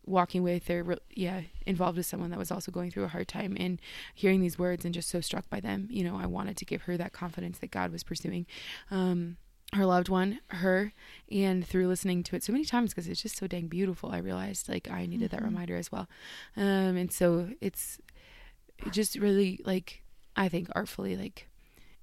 [0.06, 3.56] walking with or yeah involved with someone that was also going through a hard time
[3.60, 3.80] and
[4.16, 6.82] hearing these words and just so struck by them you know i wanted to give
[6.82, 8.48] her that confidence that god was pursuing
[8.90, 9.38] um
[9.74, 10.92] her loved one her
[11.32, 14.18] and through listening to it so many times because it's just so dang beautiful i
[14.18, 15.46] realized like i needed that Mhm.
[15.46, 16.08] reminder as well
[16.58, 18.00] um and so it's
[18.90, 20.02] just really like
[20.36, 21.48] i think artfully like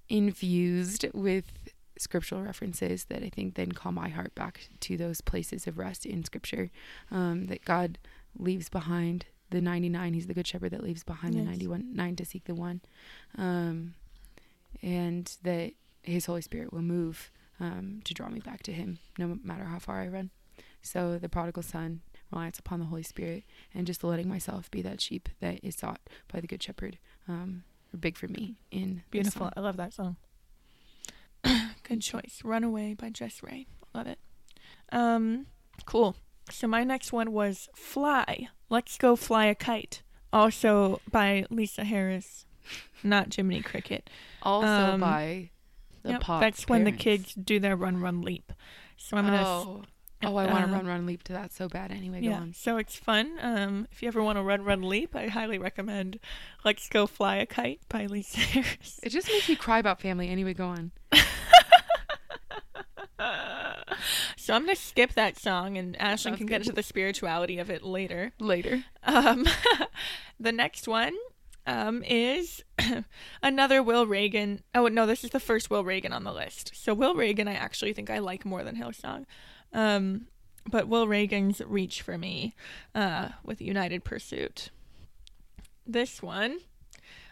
[0.09, 1.53] infused with
[1.99, 6.07] scriptural references that I think then call my heart back to those places of rest
[6.07, 6.71] in scripture
[7.11, 7.99] um, that God
[8.39, 11.43] leaves behind the 99 he's the good shepherd that leaves behind Yes.
[11.45, 12.81] the 91 9 to seek the one
[13.37, 13.95] um,
[14.81, 19.39] and that his holy spirit will move um, to draw me back to him no
[19.43, 20.31] matter how far i run
[20.83, 23.43] so the prodigal son reliance upon the holy spirit
[23.75, 26.01] and just letting myself be that sheep that is sought
[26.33, 27.65] by the good shepherd um,
[27.99, 29.51] big for me in Beautiful.
[29.57, 30.17] I love that song.
[31.83, 32.41] Good choice.
[32.45, 33.67] Runaway by Jess Ray.
[33.95, 34.19] Love it.
[34.93, 35.47] Um,
[35.87, 36.17] cool.
[36.51, 38.49] So my next one was Fly.
[38.69, 40.03] Let's Go Fly a Kite.
[40.33, 42.45] Also by Lisa Harris,
[43.03, 44.11] not Jiminy Cricket.
[44.43, 45.51] also Um, by
[46.09, 48.53] the Yep, pop That's when the kids do their run, run, leap.
[48.97, 49.43] So I'm gonna.
[49.45, 49.83] oh,
[50.25, 51.93] oh I want to uh, run, run, leap to that so bad.
[51.93, 52.53] Anyway, go Yeah, on.
[52.55, 53.39] so it's fun.
[53.41, 56.19] Um, if you ever want to run, run, leap, I highly recommend
[56.65, 58.99] "Let's Go Fly a Kite" by Lisa Harris.
[59.03, 60.29] It just makes me cry about family.
[60.29, 60.91] Anyway, go on.
[64.37, 67.71] so I'm gonna skip that song, and Ashlyn Sounds can get into the spirituality of
[67.71, 68.33] it later.
[68.39, 68.85] Later.
[69.05, 69.47] Um,
[70.41, 71.15] the next one
[71.69, 72.65] um, is
[73.43, 74.63] another Will Reagan.
[74.75, 76.73] Oh no, this is the first Will Reagan on the list.
[76.75, 79.27] So Will Reagan, I actually think I like more than Hillsong.
[79.75, 80.29] Um,
[80.67, 82.55] but Will Reagan's "Reach for Me"
[82.95, 84.71] uh, with United Pursuit.
[85.87, 86.59] This one,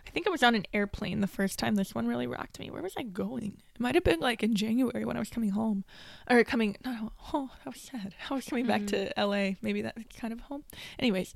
[0.07, 2.71] I think I was on an airplane the first time this one really rocked me.
[2.71, 3.63] Where was I going?
[3.75, 5.85] It might have been like in January when I was coming home,
[6.29, 6.77] or coming.
[6.85, 8.15] No, oh, that was sad.
[8.31, 9.57] I was coming back to L.A.
[9.63, 10.65] Maybe that's kind of home.
[10.99, 11.35] Anyways,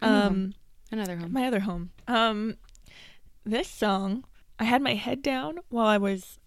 [0.00, 0.54] Another um.
[0.90, 1.32] Another home.
[1.32, 1.90] my other home.
[2.06, 2.56] Um,
[3.44, 4.24] this song,
[4.58, 6.38] I had my head down while I was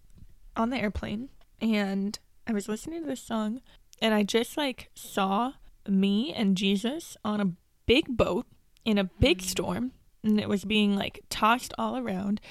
[0.58, 1.30] on the airplane,
[1.62, 3.62] and I was listening to this song,
[4.01, 5.54] and I just like saw
[5.88, 7.51] me and Jesus on a
[7.86, 8.45] big boat
[8.86, 9.45] in a big Mm.
[9.45, 9.91] storm,
[10.23, 12.41] and it was being like tossed all around,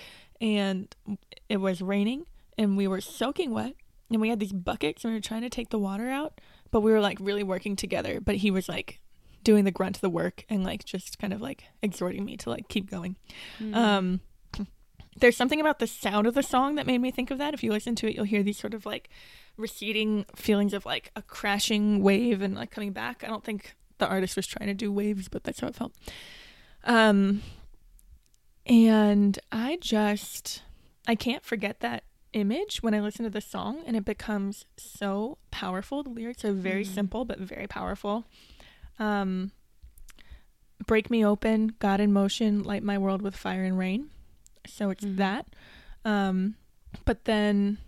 [0.40, 0.94] and
[1.48, 2.26] it was raining,
[2.57, 3.74] and we were soaking wet,
[4.11, 6.81] and we had these buckets, and we were trying to take the water out, but
[6.81, 8.20] we were like really working together.
[8.20, 9.00] But he was like
[9.42, 12.50] doing the grunt of the work and like just kind of like exhorting me to
[12.50, 13.16] like keep going.
[13.61, 13.74] Mm.
[13.74, 14.20] Um,
[15.16, 17.53] there's something about the sound of the song that made me think of that.
[17.55, 19.09] If you listen to it, you'll hear these sort of like
[19.57, 23.22] receding feelings of like a crashing wave and like coming back.
[23.24, 25.92] I don't think the artist was trying to do waves, but that's how it felt.
[26.85, 27.42] Um,
[28.66, 30.62] and I just
[31.07, 35.38] I can't forget that image when I listen to the song, and it becomes so
[35.50, 36.03] powerful.
[36.03, 36.94] The lyrics are very Mhm.
[36.94, 38.24] simple but very powerful.
[39.01, 39.51] Um,
[40.87, 44.11] break me open, God in motion, light my world with fire and rain.
[44.67, 45.17] So it's Mhm.
[45.17, 45.47] that.
[46.05, 46.57] Um,
[47.05, 47.79] but then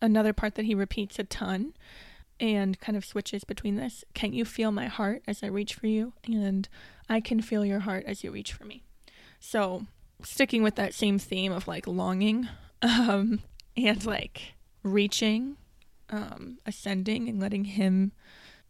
[0.00, 1.74] another part that he repeats a ton
[2.40, 4.04] and kind of switches between this.
[4.14, 6.12] Can't you feel my heart as I reach for you?
[6.24, 6.68] And
[7.08, 8.82] I can feel your heart as you reach for me.
[9.38, 9.86] So
[10.22, 12.48] sticking with that same theme of like longing,
[12.82, 13.40] um,
[13.76, 15.56] and like reaching,
[16.10, 18.12] um, ascending, and letting Him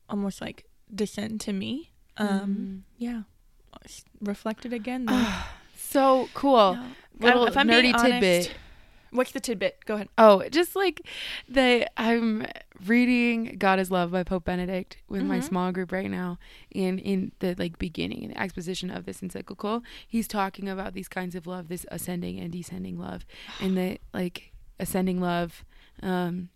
[0.09, 1.91] almost like descend to me.
[2.17, 3.23] Um, yeah,
[3.85, 5.07] S- reflected again.
[5.07, 5.27] Then.
[5.77, 6.75] So cool.
[6.75, 6.89] Yeah.
[7.21, 8.47] Little if I'm nerdy being tidbit.
[8.47, 8.51] honest-
[9.11, 9.85] What's the tidbit?
[9.85, 10.09] Go ahead.
[10.17, 11.07] Oh, just like
[11.47, 12.47] the I'm
[12.87, 15.45] reading God is Love by Pope Benedict with my Mhm.
[15.45, 16.39] small group right now.
[16.75, 21.09] And in the like beginning, in the exposition of this encyclical, he's talking about these
[21.09, 23.27] kinds of love, this ascending and descending love.
[23.61, 25.63] And the like ascending love,
[26.03, 26.49] um,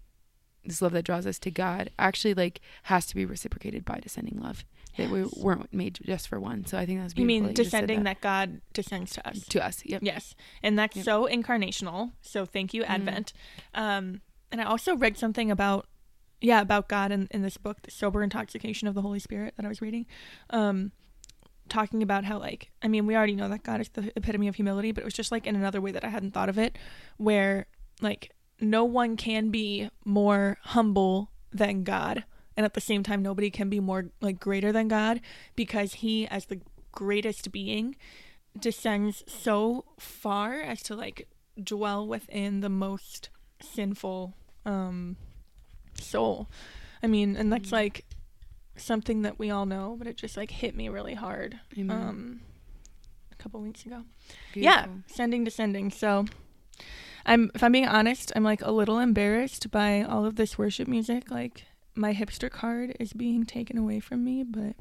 [0.66, 4.38] this love that draws us to God actually like has to be reciprocated by descending
[4.40, 4.64] love.
[4.98, 6.64] That we weren't made just for one.
[6.64, 8.22] So I think that's You mean that said descending that.
[8.22, 9.40] God descends to us?
[9.48, 9.82] to us.
[9.84, 10.00] Yep.
[10.02, 11.04] Yes, and that's Yep.
[11.04, 12.12] so incarnational.
[12.22, 12.88] So thank you, Mhm.
[12.88, 13.32] Advent.
[13.74, 15.86] Um, and I also read something about,
[16.40, 19.66] yeah, about God in, in this book, The Sober Intoxication of the Holy Spirit, that
[19.66, 20.06] I was reading.
[20.48, 20.92] Um,
[21.68, 24.54] talking about how, like, I mean, we already know that God is the epitome of
[24.54, 26.78] humility, but it was just like in another way that I hadn't thought of it,
[27.18, 27.66] where,
[28.00, 32.24] like, no one can be more humble than God.
[32.56, 35.20] And at the same time, nobody can be more, like, greater than God
[35.54, 36.60] because He, as the
[36.92, 37.96] greatest being,
[38.58, 41.28] descends so far as to like
[41.62, 43.28] dwell within the most
[43.60, 45.16] sinful um
[46.00, 46.48] soul.
[47.02, 47.72] I mean, and that's Mhm.
[47.72, 48.04] like
[48.76, 51.90] something that we all know, but it just like hit me really hard Amen.
[51.90, 52.40] um
[53.30, 54.04] a couple weeks ago.
[54.54, 55.02] Yeah, Beautiful.
[55.14, 55.90] sending descending.
[55.90, 56.24] So
[57.26, 60.88] I'm if I'm being honest, I'm like a little embarrassed by all of this worship
[60.88, 61.30] music.
[61.30, 64.76] Like my hipster card is being taken away from me, but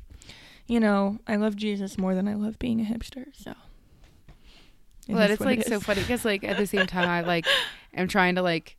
[0.67, 3.53] you know, I love Jesus more than I love being a hipster, so
[5.07, 7.45] it well, it's like it so funny because like at the same time I like
[7.93, 8.77] am trying to like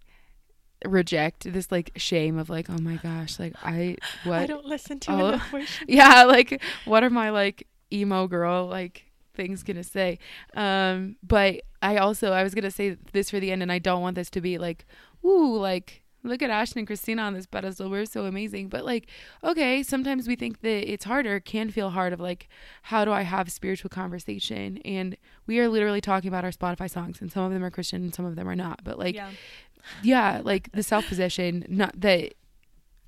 [0.85, 5.01] reject this like shame of like oh my gosh like I what I don't listen
[5.01, 5.29] to Oh.
[5.29, 5.87] enough worship.
[5.89, 10.19] yeah like what are my like emo girl like things gonna say
[10.55, 14.03] um but I also I was gonna say this for the end and I don't
[14.03, 14.85] want this to be like
[15.25, 17.89] ooh like look at Ashlyn and Christina on this pedestal.
[17.89, 18.69] We're so amazing.
[18.69, 19.07] But like
[19.45, 22.49] okay sometimes we think that it's harder can feel hard of like
[22.83, 24.79] how do I have spiritual conversation?
[24.79, 28.03] And we are literally talking about our Spotify songs and some of them are Christian
[28.03, 28.81] and some of them are not.
[28.83, 29.31] But like yeah.
[30.03, 32.35] yeah like the self possession not that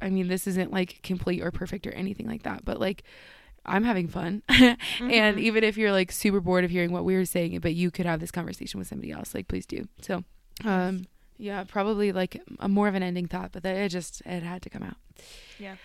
[0.00, 3.02] i mean this isn't like complete or perfect or anything like that but like
[3.68, 5.38] i'm having fun and Mhm.
[5.38, 8.06] even if you're like super bored of hearing what we were saying but you could
[8.06, 10.24] have this conversation with somebody else like please do so
[10.64, 14.42] um yeah probably like a more of an ending thought but that it just it
[14.42, 14.96] had to come out
[15.58, 15.76] Yeah.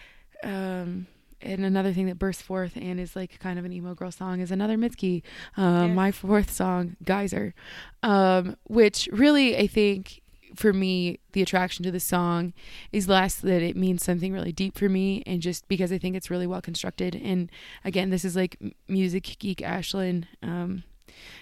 [0.43, 1.07] um
[1.41, 4.39] and another thing that bursts forth and is like kind of an emo girl song
[4.39, 5.23] is another Mitski,
[5.57, 5.95] um, Yes.
[5.95, 7.53] my fourth song, Geyser,
[8.01, 10.21] um, which really I think
[10.55, 12.53] for me the attraction to the song
[12.91, 16.15] is less that it means something really deep for me and just because I think
[16.15, 17.15] it's really well constructed.
[17.15, 17.51] And
[17.83, 20.83] again, this is like music geek Ashlyn, um,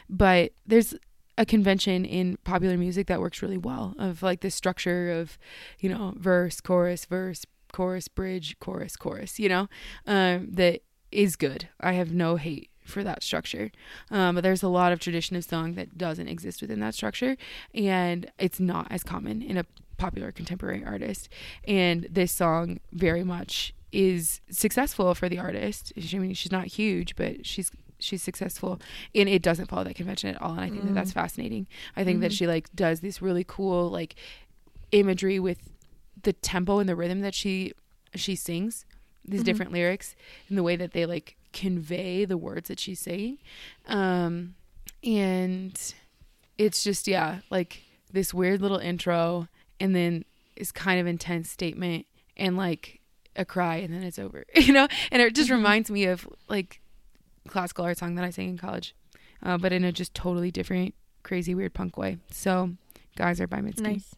[0.09, 0.95] but there's
[1.37, 5.37] a convention in popular music that works really well of like this structure of
[5.79, 9.67] you know verse chorus verse chorus bridge chorus chorus you know
[10.05, 13.71] um, that is good i have no hate for that structure.
[14.09, 17.37] Um, but there's a lot of tradition of song that doesn't exist within that structure
[17.73, 19.65] and it's not as common in a
[19.97, 21.29] popular contemporary artist.
[21.67, 25.91] And this song very much is successful for the artist.
[25.97, 28.79] I mean she's not huge but she's she's successful
[29.13, 31.67] and it doesn't follow that convention at all and i think that that's fascinating.
[31.95, 32.37] I think that Mhm.
[32.37, 34.15] she like does this really cool like
[34.91, 35.59] imagery with
[36.23, 37.73] the tempo and the rhythm that she
[38.15, 38.85] she sings
[39.23, 39.45] these Mhm.
[39.45, 40.15] different lyrics
[40.49, 43.37] and the way that they like convey the words that she's saying
[43.87, 44.55] um
[45.03, 45.93] and
[46.57, 49.47] it's just yeah like this weird little intro
[49.79, 50.23] and then
[50.57, 52.05] this kind of intense statement
[52.37, 52.99] and like
[53.35, 55.53] a cry and then it's over you know and it just Mhm.
[55.55, 56.81] reminds me of like
[57.47, 58.93] classical art song that i sang in college
[59.43, 62.71] uh, but in a just totally different crazy weird punk way so
[63.17, 63.81] Geyser by Mitski.
[63.81, 64.15] Nice.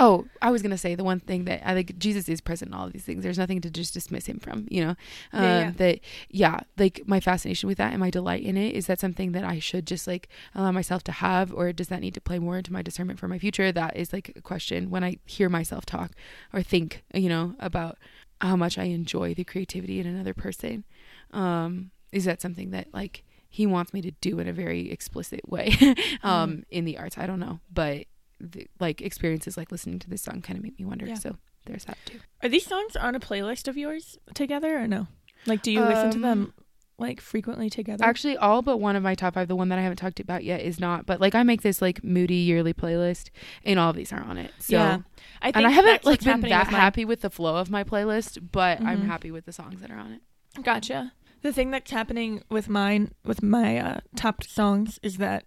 [0.00, 2.74] Oh, I was gonna say the one thing that I think Jesus is present in
[2.74, 3.24] all of these things.
[3.24, 4.90] There's nothing to just dismiss him from, you know.
[5.32, 5.70] Um, Yeah, yeah.
[5.72, 9.32] That yeah, like my fascination with that and my delight in it is that something
[9.32, 12.38] that I should just like allow myself to have, or does that need to play
[12.38, 13.72] more into my discernment for my future?
[13.72, 16.12] That is like a question when I hear myself talk
[16.52, 17.98] or think, you know, about
[18.40, 20.84] how much I enjoy the creativity in another person.
[21.32, 25.48] Um, is that something that like he wants me to do in a very explicit
[25.48, 25.74] way
[26.22, 27.18] um, in the arts?
[27.18, 28.06] I don't know, but
[28.40, 31.06] the, like experiences like listening to this song kind of make me wonder.
[31.06, 31.14] Yeah.
[31.14, 31.36] So
[31.66, 32.18] there's that too.
[32.42, 35.06] Are these songs on a playlist of yours together or no?
[35.46, 36.52] Like, do you listen to Um, them
[36.98, 38.04] like frequently together?
[38.04, 40.42] Actually, all but one of my top five, the one that I haven't talked about
[40.44, 41.06] yet, is not.
[41.06, 43.30] But like I make this like moody yearly playlist,
[43.64, 44.52] and all of these are on it.
[44.58, 44.98] So Yeah,
[45.40, 46.80] I think and I haven't like been that with mine.
[46.80, 49.06] happy with the flow of my playlist, but I'm Mhm.
[49.06, 50.22] happy with the songs that are on it.
[50.62, 51.12] Gotcha.
[51.42, 55.44] The thing that's happening with mine, with my uh, top songs, is that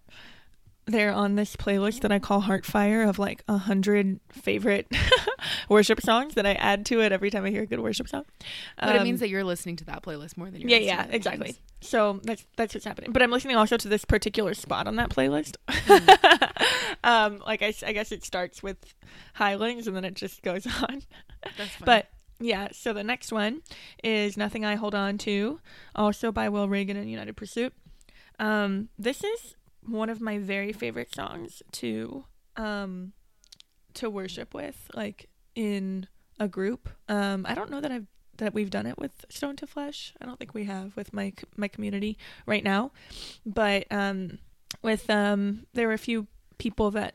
[0.86, 4.86] they're on this playlist that I call Heartfire of like a hundred favorite
[5.68, 8.24] worship songs that I add to it every time I hear a good worship song.
[8.78, 11.06] But it Um, means that you're listening to that playlist more than you're yeah, yeah,
[11.10, 11.56] exactly.
[11.80, 13.12] So that's that's what's happening.
[13.12, 15.56] But I'm listening also to this particular spot on that playlist.
[17.04, 18.78] um, like I guess it starts with
[19.34, 21.02] Highlands and then it just goes on.
[21.56, 21.70] That's.
[21.84, 22.08] But
[22.40, 23.62] yeah, so the next one
[24.02, 25.60] is Nothing I Hold On To,
[25.94, 27.72] also by Will Reagan and United Pursuit.
[28.38, 29.54] Um, this is
[29.86, 32.24] one of my very favorite songs to
[32.56, 33.12] um
[33.94, 36.06] to worship with, like in
[36.40, 36.88] a group.
[37.08, 38.06] Um, I don't know that I've
[38.38, 40.14] that we've done it with Stone to Flesh.
[40.20, 42.16] I don't think we have with my my community
[42.46, 42.90] right now,
[43.44, 44.38] but um,
[44.82, 46.26] with um, there were a few
[46.58, 47.14] people that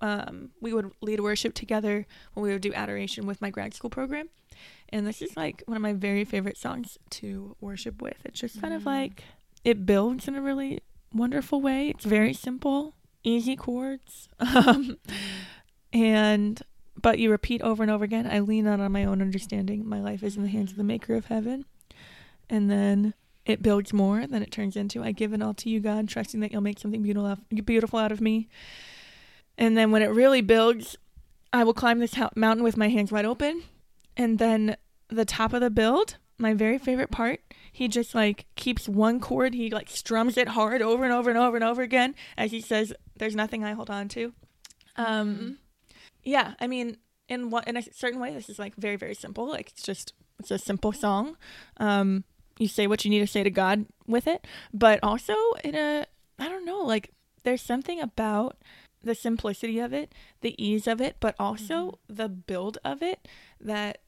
[0.00, 3.90] um, we would lead worship together when we would do adoration with my grad school
[3.90, 4.28] program.
[4.90, 8.16] And this is like one of my very favorite songs to worship with.
[8.24, 8.86] It's just kind of Mm.
[8.86, 9.24] like
[9.64, 10.80] it builds in a really
[11.14, 11.88] wonderful way.
[11.88, 14.28] It's very simple, easy chords.
[14.40, 14.98] Um,
[15.92, 16.60] and
[17.00, 18.26] but you repeat over and over again.
[18.26, 19.88] I lean not on my own understanding.
[19.88, 21.66] My life is in the hands of the maker of heaven.
[22.50, 23.14] And then
[23.46, 25.02] it builds more than it turns into.
[25.02, 28.12] I give it all to you, God, trusting that you'll make something beautiful beautiful out
[28.12, 28.48] of me.
[29.58, 30.96] And then when it really builds,
[31.52, 33.62] I will climb this mountain with my hands wide open.
[34.16, 34.76] And then
[35.08, 37.40] the top of the build, my very favorite part,
[37.72, 39.54] he just like keeps one chord.
[39.54, 42.60] He like strums it hard over and over and over and over again as he
[42.60, 44.32] says, "There's nothing I hold on to."
[44.96, 45.58] Um,
[46.22, 49.48] yeah, I mean, in what in a certain way, this is like very very simple.
[49.48, 51.36] Like it's just it's a simple song.
[51.78, 52.24] Um,
[52.58, 56.06] you say what you need to say to God with it, but also in a
[56.38, 57.10] I don't know, like
[57.44, 58.56] there's something about
[59.02, 63.28] the simplicity of it, the ease of it, but also the build of it
[63.60, 63.98] that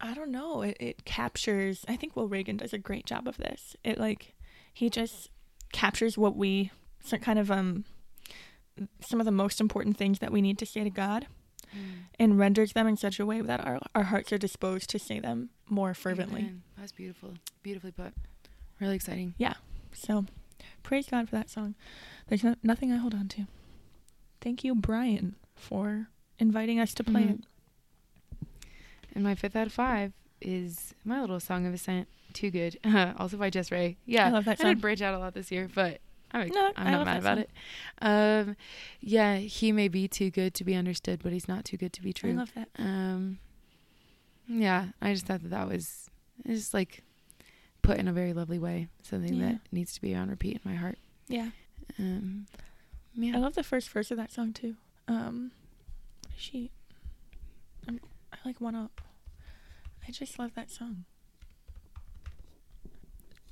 [0.00, 3.36] I don't know, it, it captures I think Will Reagan does a great job of
[3.36, 3.76] this.
[3.84, 4.34] It like
[4.72, 5.28] he just
[5.72, 6.70] captures what we
[7.02, 7.84] some kind of um
[9.00, 11.26] some of the most important things that we need to say to God
[11.72, 12.06] Mm.
[12.18, 15.20] and renders them in such a way that our, our hearts are disposed to say
[15.20, 16.40] them more fervently.
[16.40, 16.62] Amen.
[16.76, 17.34] That's beautiful.
[17.62, 18.12] Beautifully put.
[18.80, 19.34] Really exciting.
[19.38, 19.52] Yeah.
[19.92, 20.24] So
[20.82, 21.76] praise God for that song.
[22.26, 23.46] There's no, nothing I hold on to.
[24.40, 26.08] Thank you, Brian, for
[26.40, 27.30] inviting us to play Mhm.
[27.34, 27.44] it.
[29.14, 32.08] And my fifth out of five is my little song of ascent.
[32.32, 32.78] Too good.
[33.18, 33.96] also by Jess Ray.
[34.06, 34.66] Yeah, I love that song.
[34.66, 34.74] I song.
[34.76, 36.00] did branch out a lot this year, but
[36.32, 37.44] I'm, No, I'm not mad about song.
[37.44, 37.50] it.
[38.00, 38.56] Um,
[39.00, 42.02] yeah, he may be too good to be understood, but he's not too good to
[42.02, 42.30] be true.
[42.30, 42.68] I love that.
[42.78, 43.38] um,
[44.46, 46.08] yeah, I just thought that that was
[46.46, 47.02] just like
[47.82, 48.88] put in a very lovely way.
[49.02, 49.46] Something Yeah.
[49.52, 50.98] that needs to be on repeat in my heart.
[51.28, 51.50] Yeah.
[51.98, 52.46] Um,
[53.14, 53.36] yeah.
[53.36, 54.76] I love the first verse of that song too.
[55.08, 55.50] Um,
[56.36, 56.70] she,
[58.32, 59.00] I like one up.
[60.06, 61.04] I just love that song.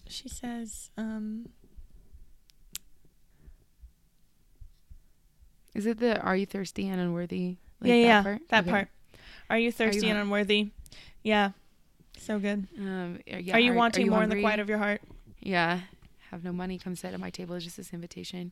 [0.09, 1.49] She says, um,
[5.75, 7.57] Is it the "Are you thirsty and unworthy"?
[7.83, 8.41] yeah, yeah, part?
[8.49, 8.71] that Okay.
[8.71, 8.89] part.
[9.51, 10.71] Are you thirsty and unworthy?
[11.23, 11.51] Yeah,
[12.17, 12.67] so good.
[12.79, 15.03] Um, are, yeah, are you wanting more in the quiet of your heart?
[15.41, 15.83] yeah
[16.31, 18.51] have no money come sit at my table is just this invitation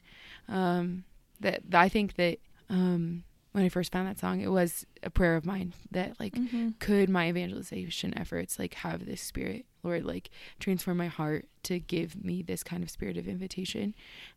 [0.48, 1.02] um
[1.40, 2.38] that, that i think that
[2.70, 3.24] um
[3.56, 6.70] when i first found that song it was a prayer of mine that like Mm-hmm.
[6.78, 10.28] could my evangelization efforts like have this spirit lord like
[10.60, 13.94] transform my heart to give me this kind of spirit of invitation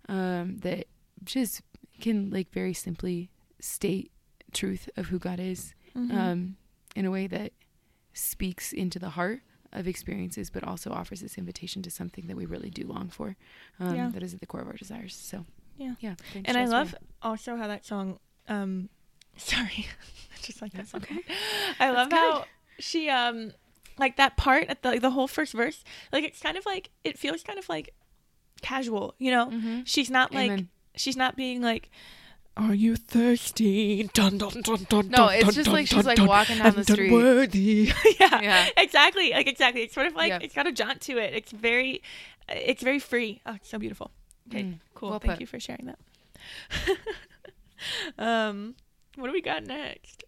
[0.08, 0.88] um that
[1.24, 1.62] just
[2.00, 4.12] can like very simply state
[4.54, 6.18] truth of who god is Mm-hmm.
[6.18, 6.56] um
[6.96, 7.52] in a way that
[8.14, 9.42] speaks into the heart
[9.74, 13.36] of experiences, but also offers this invitation to something that we really do long for.
[13.80, 14.10] Um, Yeah.
[14.14, 15.14] That is at the core of our desires.
[15.16, 15.46] So,
[15.78, 15.94] Yeah.
[16.00, 16.16] Yeah.
[16.46, 18.20] and I love also how that song.
[18.48, 18.90] Um,
[19.44, 19.88] sorry,
[20.34, 21.20] I just like that That's okay.
[21.80, 22.46] I love how
[22.80, 23.52] she um,
[23.98, 25.84] like that part at the the whole first verse.
[26.12, 27.94] Like it's kind of like it feels kind of like
[28.62, 29.48] casual, you know.
[29.48, 29.84] Mhm.
[29.86, 30.70] She's not like Amen.
[30.96, 31.90] she's not being like.
[32.58, 34.10] Are you thirsty?
[34.12, 36.76] Dun, dun, dun, dun, No, dun, it's dun, just dun, like she's like walking down
[36.76, 37.06] the street.
[37.08, 37.94] unworthy.
[38.20, 38.68] yeah, Yeah.
[38.76, 39.32] exactly.
[39.32, 39.84] Like exactly.
[39.84, 40.40] It's sort of like Yeah.
[40.42, 41.34] it's got a jaunt to it.
[41.34, 42.02] It's very,
[42.50, 43.40] it's very free.
[43.46, 44.12] Oh, it's so beautiful.
[44.50, 45.12] Okay, Mm, cool.
[45.12, 45.42] well Thank put.
[45.42, 46.00] you for sharing that.
[48.18, 48.76] um,
[49.20, 50.24] what do we got next?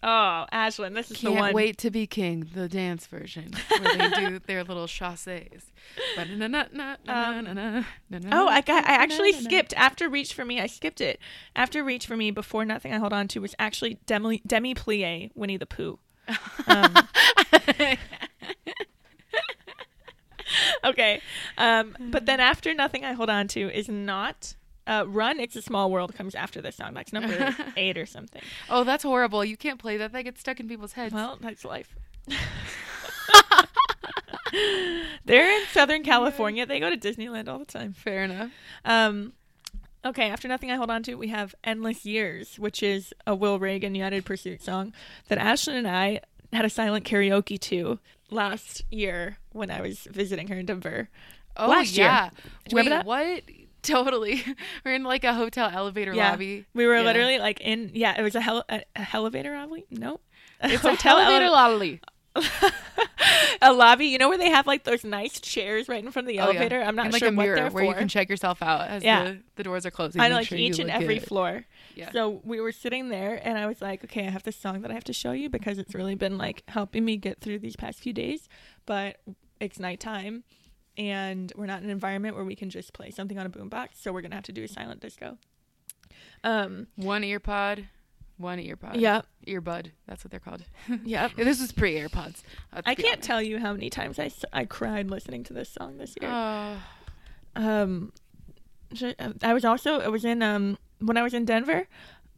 [0.00, 1.34] Oh, Ashlyn, this is the one.
[1.34, 1.54] Can't the one.
[1.54, 5.72] wait to be king, the dance version, where they do their little chasses.
[8.30, 8.84] Oh, I got.
[8.84, 10.60] I actually skipped after Reach for Me.
[10.60, 11.18] I skipped it
[11.56, 12.30] after Reach for Me.
[12.30, 15.98] Before Nothing I Hold On To was actually Demi Demi Plie Winnie the Pooh.
[16.66, 16.94] Um,
[20.84, 21.20] okay,
[21.56, 24.54] um, but then after Nothing I Hold On To is not.
[24.88, 26.94] Uh, Run, It's a Small World comes after this song.
[26.94, 28.42] That's number eight or something.
[28.70, 29.44] oh, that's horrible.
[29.44, 30.12] You can't play that.
[30.12, 31.12] That gets stuck in people's heads.
[31.14, 31.94] Well, that's life.
[35.24, 36.64] They're in Southern California.
[36.64, 37.92] They go to Disneyland all the time.
[37.92, 38.50] Fair enough.
[38.84, 39.32] Um,
[40.04, 43.58] Okay, after Nothing I Hold On To, we have Endless Years, which is a Will
[43.58, 44.92] Reagan United Pursuit song
[45.26, 46.20] that Ashlyn and I
[46.52, 47.98] had a silent karaoke to
[48.30, 51.08] last year when I was visiting her in Denver.
[51.56, 52.06] Oh Last year.
[52.06, 52.30] yeah.
[52.30, 53.56] Do you remember Wait, that?
[53.58, 53.67] What?
[53.82, 54.42] Totally.
[54.84, 56.30] We're in like a hotel elevator Yeah.
[56.30, 56.64] lobby.
[56.74, 57.02] We were Yeah.
[57.04, 59.84] literally like in, yeah, it was a, hel- a, a elevator lobby?
[59.90, 60.22] Nope.
[60.62, 62.00] It's a hotel elevator ele- lobby.
[63.62, 64.06] a lobby.
[64.06, 66.44] You know where they have like those nice chairs right in front of the Oh,
[66.50, 66.50] yeah.
[66.60, 66.80] elevator?
[66.82, 68.88] I'm not and like sure a what mirror they're where you can check yourself out
[68.88, 69.24] as Yeah.
[69.24, 70.20] the, the doors are closing.
[70.20, 71.26] I like sure each and every good.
[71.28, 71.64] floor.
[71.94, 72.10] Yeah.
[72.12, 74.90] So we were sitting there, and I was like, okay, I have this song that
[74.90, 77.74] I have to show you because it's really been like helping me get through these
[77.76, 78.48] past few days.
[78.86, 79.16] But
[79.60, 80.44] it's nighttime,
[80.98, 83.90] and we're not in an environment where we can just play something on a boombox.
[83.94, 85.38] So we're gonna have to do a silent disco.
[86.44, 86.88] Um.
[86.96, 87.88] One ear pod,
[88.36, 88.96] one ear pod.
[88.96, 89.22] Yeah.
[89.46, 89.92] Earbud.
[90.06, 90.64] That's what they're called.
[91.04, 91.28] Yeah.
[91.36, 92.42] This was pre AirPods.
[92.84, 96.14] I can't tell you how many times I, I cried listening to this song this
[96.20, 96.30] year.
[96.30, 96.76] Oh,
[97.56, 98.12] um
[99.42, 101.86] I was also I was in um when I was in Denver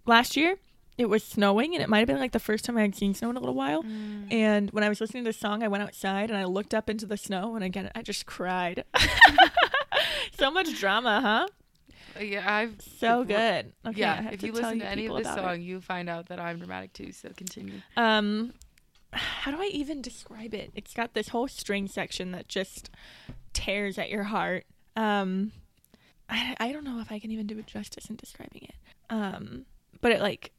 [0.07, 0.57] last year
[0.99, 3.15] it was snowing and it might have been like the first time I had seen
[3.15, 4.33] snow in a little while Mm.
[4.33, 6.91] and when I was listening to the song I went outside and I looked up
[6.91, 8.85] into the snow and again I just cried
[10.39, 11.47] so much drama huh
[12.21, 12.45] yeah.
[12.55, 14.31] I've so good okay yeah.
[14.31, 17.13] If you listen to any of this song, you find out that I'm dramatic too.
[17.13, 17.81] So continue.
[17.97, 18.53] um
[19.13, 22.91] how do I even describe it it's got this whole string section that just
[23.53, 24.67] tears at your heart
[24.97, 25.53] um
[26.29, 28.75] I, I don't know if I can even do it justice in describing it.
[29.13, 29.67] Um,
[30.01, 30.53] but it like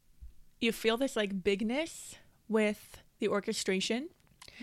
[0.61, 2.15] you feel this like bigness
[2.47, 4.09] with the orchestration,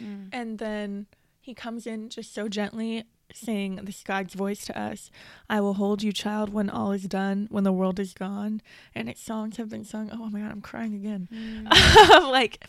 [0.00, 0.28] Mm.
[0.32, 1.06] and then
[1.40, 5.10] he comes in just so gently saying this God's voice to us,
[5.50, 8.62] I will hold you, child, when all is done, when the world is gone.
[8.94, 10.08] And its songs have been sung.
[10.12, 11.28] Oh my god, I'm crying again.
[11.32, 12.30] Mm.
[12.30, 12.64] like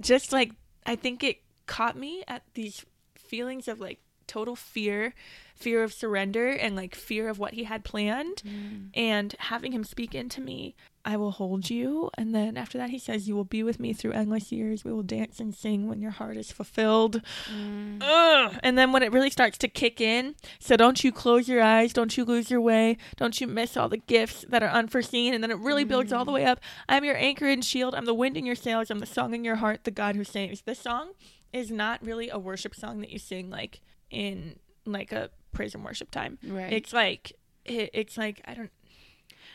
[0.00, 0.52] just like
[0.86, 2.84] I think it caught me at these
[3.14, 4.00] feelings of like
[4.30, 5.12] total fear,
[5.56, 8.88] fear of surrender and like fear of what he had planned Mm.
[8.94, 10.74] and having him speak into me,
[11.04, 12.10] I will hold you.
[12.16, 14.84] And then after that he says you will be with me through endless years.
[14.84, 17.22] We will dance and sing when your heart is fulfilled.
[17.52, 17.98] Mm.
[18.00, 18.58] Ugh.
[18.62, 21.92] And then when it really starts to kick in, so don't you close your eyes,
[21.92, 25.34] don't you lose your way, don't you miss all the gifts that are unforeseen.
[25.34, 26.60] And then it really builds all the way up.
[26.88, 27.94] I'm your anchor and shield.
[27.94, 28.90] I'm the wind in your sails.
[28.90, 30.62] I'm the song in your heart, the God who saves.
[30.62, 31.12] This song
[31.52, 35.84] is not really a worship song that you sing like in like a praise and
[35.84, 36.38] worship time.
[36.46, 36.72] Right.
[36.72, 37.32] It's like
[37.64, 38.70] it, it's like I don't.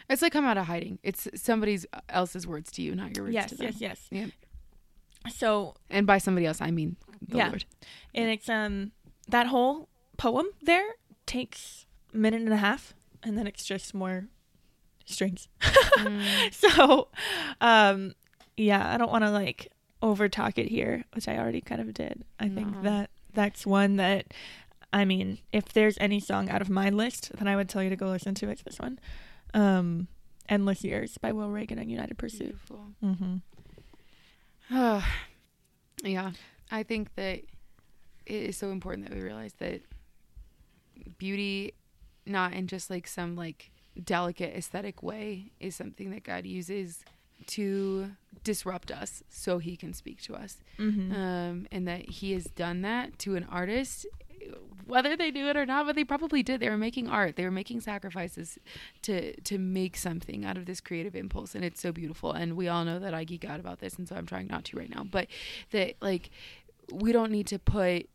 [0.10, 1.00] It's like come out of hiding.
[1.04, 1.80] It's somebody
[2.10, 3.68] else's words to you, not your words Yes, to them.
[3.68, 4.08] yes, yes.
[4.12, 4.26] Yeah.
[5.32, 6.98] So And by somebody else, I mean
[7.28, 7.48] the Yeah.
[7.48, 7.66] Lord.
[8.14, 8.92] and it's um
[9.28, 10.88] that whole poem there
[11.26, 12.94] takes a minute and a half,
[13.24, 14.28] and then it's just more
[15.06, 15.48] strings.
[15.62, 16.54] Mm.
[16.54, 17.08] so,
[17.62, 18.14] um,
[18.56, 19.72] yeah, I don't want to like
[20.04, 22.24] over talk it here, which I already kind of did.
[22.40, 24.34] I think that that's one that,
[24.92, 27.90] I mean, if there's any song out of my list then I would tell you
[27.90, 29.00] to go listen to, it's this one.
[29.54, 30.08] Um,
[30.48, 32.58] Endless Years by Will Reagan and United Pursuit.
[32.68, 32.88] Beautiful.
[33.04, 35.00] Mm-hmm.
[36.04, 36.32] yeah,
[36.72, 37.42] I think that
[38.26, 39.82] it is so important that we realize that
[41.18, 41.74] beauty,
[42.26, 43.72] not in just like some like
[44.04, 47.04] delicate aesthetic way, is something that God uses
[47.48, 48.12] to
[48.44, 51.12] disrupt us so He can speak to us, Mm-hmm.
[51.14, 54.06] um, and that He has done that to an artist.
[54.86, 56.60] Whether they do it or not, but they probably did.
[56.60, 57.36] They were making art.
[57.38, 58.60] They were making sacrifices
[59.02, 62.32] to to make something out of this creative impulse, and it's so beautiful.
[62.34, 64.64] And we all know that I geek out about this, and so I'm trying not
[64.66, 65.04] to right now.
[65.04, 65.28] But
[65.72, 66.30] that like
[66.92, 68.08] we don't need to put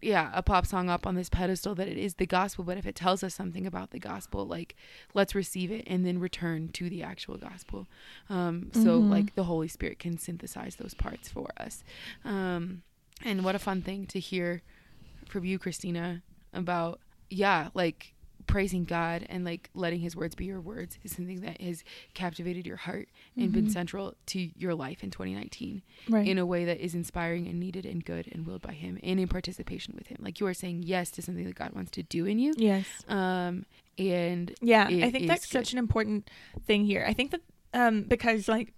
[0.00, 2.86] yeah a pop song up on this pedestal that it is the gospel but if
[2.86, 4.76] it tells us something about the gospel like
[5.14, 7.86] let's receive it and then return to the actual gospel
[8.30, 9.10] um so Mhm.
[9.10, 11.82] like the holy spirit can synthesize those parts for us
[12.24, 12.82] um
[13.24, 14.62] and what a fun thing to hear
[15.28, 16.22] from you christina
[16.52, 18.14] about yeah like
[18.48, 21.84] praising god and like letting his words be your words is something that has
[22.14, 23.70] captivated your heart and been Mhm.
[23.72, 26.26] central to your life in 2019 Right.
[26.26, 29.20] in a way that is inspiring and needed and good and willed by him and
[29.20, 32.02] in participation with him like you are saying yes to something that god wants to
[32.02, 32.86] do in you yes.
[33.08, 33.64] um
[33.98, 35.52] and Yeah, I think that's good.
[35.58, 36.30] such an important
[36.66, 37.04] thing here.
[37.06, 37.40] I think that
[37.74, 38.72] um because like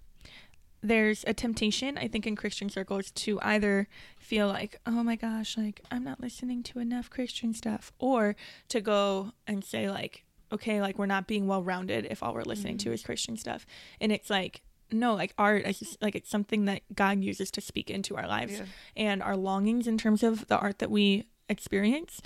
[0.83, 3.87] there's a temptation I think in Christian circles to either
[4.19, 8.35] feel like, "Oh my gosh, like I'm not listening to enough Christian stuff," or
[8.69, 12.79] to go and say like, "Okay, like we're not being well-rounded if all we're listening
[12.79, 12.95] to Mhm.
[12.95, 13.67] is Christian stuff."
[14.01, 14.63] And it's like
[14.93, 18.27] no, like art, is just, like it's something that God uses to speak into our
[18.27, 18.65] lives yeah.
[18.97, 22.21] and our longings in terms of the art that we experience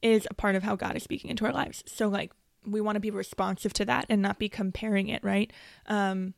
[0.00, 1.82] is a part of how God is speaking into our lives.
[1.86, 2.32] So like
[2.64, 5.52] we want to be responsive to that and not be comparing it, right?
[5.86, 6.34] Um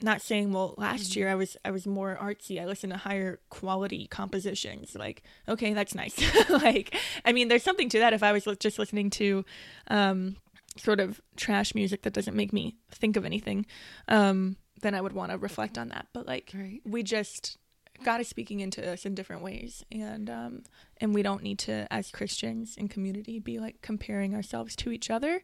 [0.00, 1.16] not saying well last Mhm.
[1.16, 2.60] year I was I was more artsy.
[2.60, 4.94] I listened to higher quality compositions.
[4.94, 6.16] Like, okay, that's nice.
[6.50, 6.94] like
[7.24, 9.44] I mean there's something to that if I was just listening to
[9.88, 10.36] um
[10.76, 13.66] sort of trash music that doesn't make me think of anything,
[14.06, 16.06] um, then I would want to reflect on that.
[16.12, 16.80] But like Right.
[16.84, 17.56] we just
[18.04, 20.62] God is speaking into us in different ways, and um,
[21.00, 25.10] and we don't need to, as Christians in community, be like comparing ourselves to each
[25.10, 25.42] other,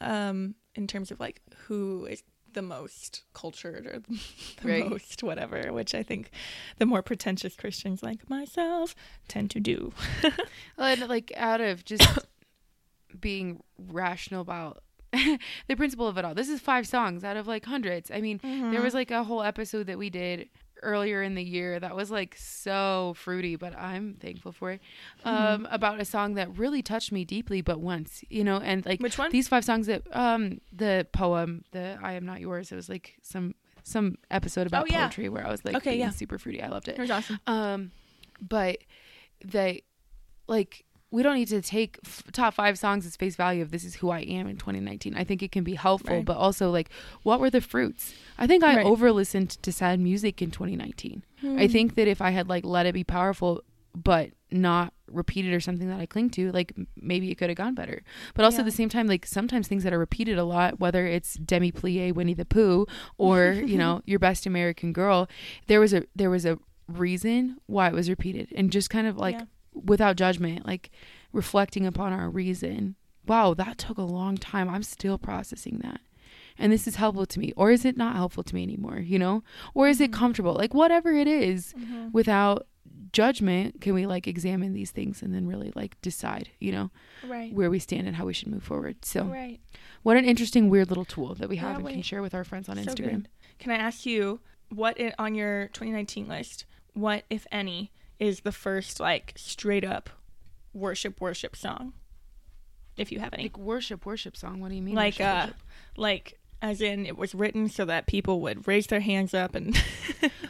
[0.00, 2.22] um, in terms of like who is
[2.56, 3.98] the most cultured or
[4.62, 4.88] the Right.
[4.88, 5.72] most whatever.
[5.72, 6.30] Which I think
[6.78, 8.96] the more pretentious Christians like myself
[9.28, 9.92] tend to do.
[10.78, 12.26] And like out of just
[13.20, 14.82] being rational about
[15.12, 16.34] the principle of it all.
[16.34, 18.10] This is five songs out of like hundreds.
[18.10, 18.82] I mean, there mm-hmm.
[18.82, 20.48] was like a whole episode that we did
[20.82, 24.80] earlier in the year that was like so fruity, but I'm thankful for it.
[25.24, 29.00] Um, about a song that really touched me deeply, but once, you know, and like
[29.00, 29.30] Which one?
[29.30, 32.72] these five songs that um the poem, the I am not yours.
[32.72, 33.54] It was like some
[33.84, 35.02] some episode about Oh, yeah.
[35.06, 36.10] poetry where I was like Okay, yeah.
[36.10, 36.62] super fruity.
[36.62, 36.96] I loved it.
[36.98, 37.38] It was awesome.
[37.46, 37.90] Um,
[38.40, 38.78] but
[39.44, 39.82] they
[40.48, 43.84] like we don't need to take f- top five songs as face value of this
[43.84, 45.14] is who I am in 2019.
[45.16, 46.24] I think it can be helpful, Right.
[46.24, 46.90] but also like
[47.22, 48.12] what were the fruits?
[48.38, 48.86] I think I Right.
[48.86, 51.22] over listened to sad music in 2019.
[51.40, 51.58] Hmm.
[51.58, 53.62] I think that if I had like let it be powerful,
[53.94, 57.74] but not repeated or something that I cling to, like maybe it could have gone
[57.74, 58.02] better.
[58.34, 58.60] But also Yeah.
[58.62, 61.70] at the same time, like sometimes things that are repeated a lot, whether it's Demi
[61.72, 62.86] Plie, Winnie the Pooh,
[63.16, 65.28] or you know your best American Girl,
[65.68, 69.16] there was a there was a reason why it was repeated, and just kind of
[69.16, 69.44] like Yeah.
[69.84, 70.90] Without judgment, like
[71.32, 72.96] reflecting upon our reason.
[73.26, 74.68] Wow, that took a long time.
[74.68, 76.00] I'm still processing that.
[76.58, 77.52] And this is helpful to me.
[77.56, 78.98] Or is it not helpful to me anymore?
[78.98, 79.42] You know?
[79.74, 80.14] Or is it Mhm.
[80.14, 80.54] comfortable?
[80.54, 82.12] Like, whatever it is, Mhm.
[82.12, 82.66] without
[83.12, 86.90] judgment, can we like examine these things and then really like decide, you know,
[87.26, 87.52] right.
[87.52, 89.04] where we stand and how we should move forward?
[89.04, 89.60] So, Right.
[90.02, 92.44] what an interesting, weird little tool that we Yeah, have and can share with our
[92.44, 93.10] friends on So Instagram.
[93.24, 93.28] good.
[93.58, 96.64] Can I ask you what i on your 2019 list?
[96.94, 100.10] What, if any, is the first like straight up
[100.72, 101.92] worship worship song?
[102.96, 104.60] If you have any, Like, worship, worship song.
[104.60, 104.94] What do you mean?
[104.94, 105.56] like worship, uh, worship?
[105.98, 109.76] like as in it was written so that people would raise their hands up and.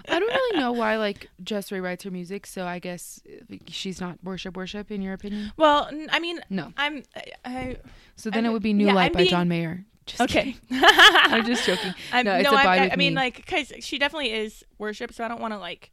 [0.08, 3.20] I don't really know why, like, Jess Ray writes her music, so I guess
[3.66, 5.52] she's not worship, worship, in your opinion?
[5.56, 6.72] Well, I mean, No.
[6.76, 7.02] I'm.
[7.16, 7.76] I, I
[8.14, 9.84] So then I'm- it would be New yeah, Light I'm by being- John Mayer.
[10.06, 10.54] Just okay.
[10.70, 11.92] I'm just joking.
[12.12, 13.20] I'm, No, no, with I mean, Me.
[13.20, 15.90] like, because she definitely is worship, so I don't want to like.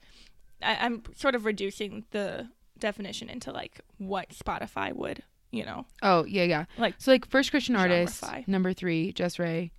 [0.63, 2.49] I, I'm sort of reducing the
[2.79, 6.65] definition into like what Spotify would, you know, Oh yeah, yeah.
[6.77, 9.71] Like, so, like first Christian artist, number three, Jess Ray,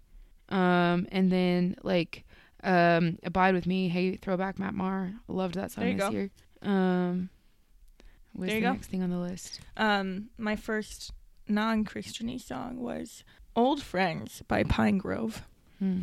[0.48, 2.24] um, and then like
[2.62, 3.88] um, Abide with Me.
[3.88, 5.14] Hey, throwback Matt Maher.
[5.28, 6.12] Loved that song There you this go.
[6.12, 6.30] year.
[6.62, 7.28] Um,
[8.34, 8.72] There the go.
[8.72, 9.60] next thing on the list?
[9.76, 11.12] Um, my first
[11.48, 13.22] non-Christiany song was
[13.54, 15.42] "Old Friends" by Pinegrove,
[15.78, 16.02] Hmm.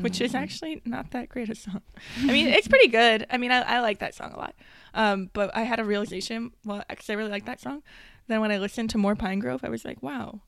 [0.00, 1.82] Which is actually not that great a song.
[2.22, 3.26] I mean, it's pretty good.
[3.30, 4.54] I mean, I, I like that song a lot.
[4.94, 7.82] Um, but I had a realization, well, because I really like that song.
[8.28, 10.40] Then when I listened to more Pinegrove, I was like, wow.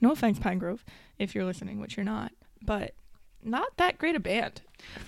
[0.00, 0.80] No offense, Pinegrove,
[1.18, 2.32] if you're listening, which you're not,
[2.62, 2.94] but
[3.42, 4.60] not that great a band.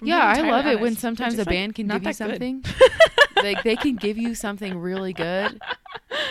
[0.03, 2.65] Yeah, I love it when sometimes a like, band can give you something.
[3.37, 5.61] like they can give you something really good,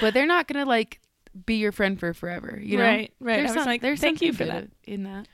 [0.01, 0.99] but they're not gonna like
[1.45, 2.59] be your friend for forever.
[2.61, 3.37] You know, right, right.
[3.37, 4.69] There's I was some- like, there's thank you for that.
[4.85, 5.27] in that.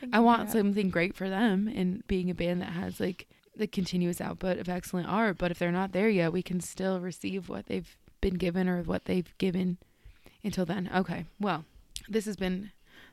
[0.00, 3.26] Thank I want something great for them and being a band that has like
[3.56, 5.38] the continuous output of excellent art.
[5.38, 8.82] But if they're not there yet, we can still receive what they've been given or
[8.82, 9.78] what they've given
[10.42, 10.90] until then.
[10.94, 11.26] Okay.
[11.40, 11.64] Well,
[12.08, 12.72] this has been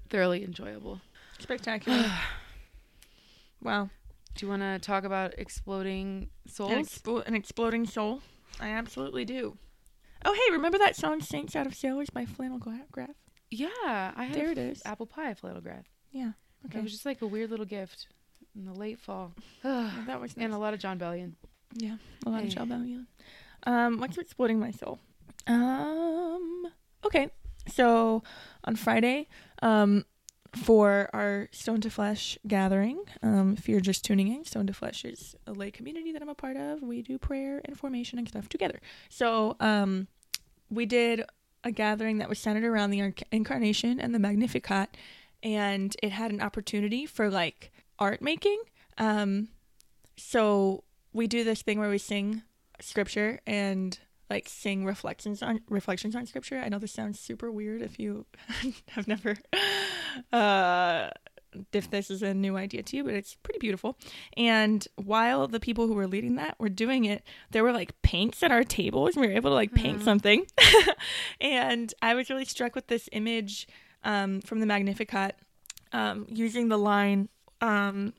[0.09, 1.01] thoroughly enjoyable.
[1.39, 2.05] spectacular.
[3.61, 3.89] wow.
[4.35, 6.51] Do you want to talk about exploding An,
[6.85, 7.01] souls?
[7.27, 8.21] an exploding soul.
[8.59, 9.57] I absolutely do.
[10.23, 13.09] Oh, hey, remember that song "Saints Out of Sailors" by Flannel Graph?
[13.49, 13.67] yeah,
[14.15, 14.81] I had There it is.
[14.85, 15.85] apple pie flannel graph.
[16.11, 16.31] Yeah.
[16.73, 18.07] It was just like a weird little gift
[18.55, 19.33] in the late fall.
[19.63, 20.45] That was nice.
[20.45, 21.33] and a lot of Jon Bellion.
[21.73, 22.99] yeah, a lot of John Belly.
[23.63, 24.99] Um, what's exploding my soul?
[25.47, 26.67] Um,
[27.05, 27.29] okay.
[27.67, 28.23] So
[28.63, 29.27] on Friday,
[29.61, 30.05] um,
[30.55, 35.05] for our Stone to Flesh gathering, um, if you're just tuning in, Stone to Flesh
[35.05, 36.81] is a lay community that I'm a part of.
[36.81, 38.79] We do prayer and formation and stuff together.
[39.09, 40.07] So, um,
[40.69, 41.23] we did
[41.63, 44.97] a gathering that was centered around the Inc- incarnation and the Magnificat,
[45.43, 48.59] and it had an opportunity for like art making.
[48.97, 49.49] Um,
[50.17, 50.83] so
[51.13, 52.43] we do this thing where we sing
[52.79, 53.97] scripture and
[54.29, 56.57] like sing reflections on reflections on scripture.
[56.57, 58.25] I know this sounds super weird if you
[58.89, 59.35] have never
[60.31, 61.09] uh
[61.73, 63.97] if this is a new idea to you, but it's pretty beautiful.
[64.37, 68.41] And while the people who were leading that were doing it, there were like paints
[68.41, 70.03] at our tables and we were able to like paint Mhm.
[70.03, 70.45] something.
[71.41, 73.67] and I was really struck with this image
[74.03, 75.35] um, from the Magnificat
[75.91, 77.29] um, using the line,
[77.61, 78.13] um,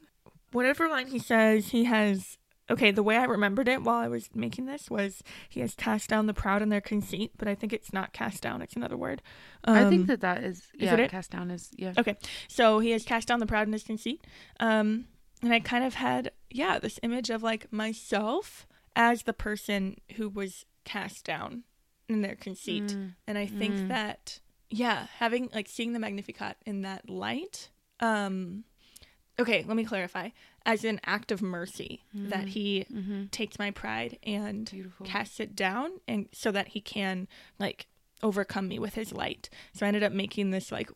[0.52, 2.38] whatever line he says, he has
[2.70, 6.08] okay, the way I remembered it while I was making this was he has cast
[6.08, 8.96] down the proud in their conceit, but I think it's not cast down, it's another
[8.96, 9.20] word.
[9.64, 11.10] I Um, think that that is, yeah, it it?
[11.10, 11.92] cast down is, yeah.
[11.98, 12.16] Okay,
[12.48, 14.24] so he has cast down the proud in his conceit.
[14.58, 15.06] Um,
[15.42, 18.66] and I kind of had, yeah, this image of like myself
[18.96, 21.64] as the person who was cast down
[22.08, 22.96] in their conceit.
[22.96, 23.14] Mm.
[23.26, 23.88] And I think Mm.
[23.88, 24.40] that,
[24.72, 27.68] yeah, having like seeing the Magnificat in that light,
[28.00, 28.64] um,
[29.38, 30.30] okay, let me clarify,
[30.64, 32.48] as an act of mercy that Mm.
[32.48, 33.24] he Mm-hmm.
[33.26, 35.04] takes my pride and Beautiful.
[35.06, 37.86] casts it down and so that he can like
[38.22, 39.50] overcome me with his light.
[39.72, 40.90] So I ended up making this like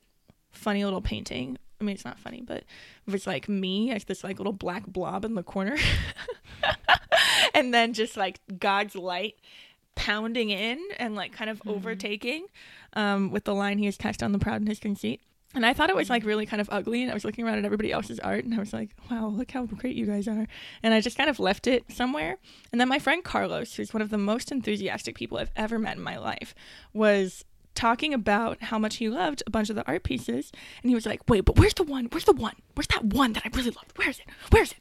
[0.52, 1.58] funny little painting.
[1.80, 2.58] I mean, it's not funny, but
[3.06, 5.76] it was like me as this like little black blob in the corner.
[7.54, 9.34] and then just like God's light
[9.94, 12.46] pounding in and like kind of overtaking
[12.96, 15.20] um, with the line he has cast on the proud in his conceit.
[15.54, 17.02] And I thought it was like really kind of ugly.
[17.02, 19.52] And I was looking around at everybody else's art and I was like, wow, look
[19.52, 20.46] how great you guys are.
[20.82, 22.36] And I just kind of left it somewhere.
[22.72, 25.96] And then my friend Carlos, who's one of the most enthusiastic people I've ever met
[25.96, 26.54] in my life,
[26.92, 27.44] was
[27.74, 30.50] talking about how much he loved a bunch of the art pieces.
[30.82, 32.08] And he was like, wait, but where's the one?
[32.10, 32.56] Where's the one?
[32.74, 33.96] Where's that one that I really loved?
[33.96, 34.26] Where is it?
[34.50, 34.78] Where is it?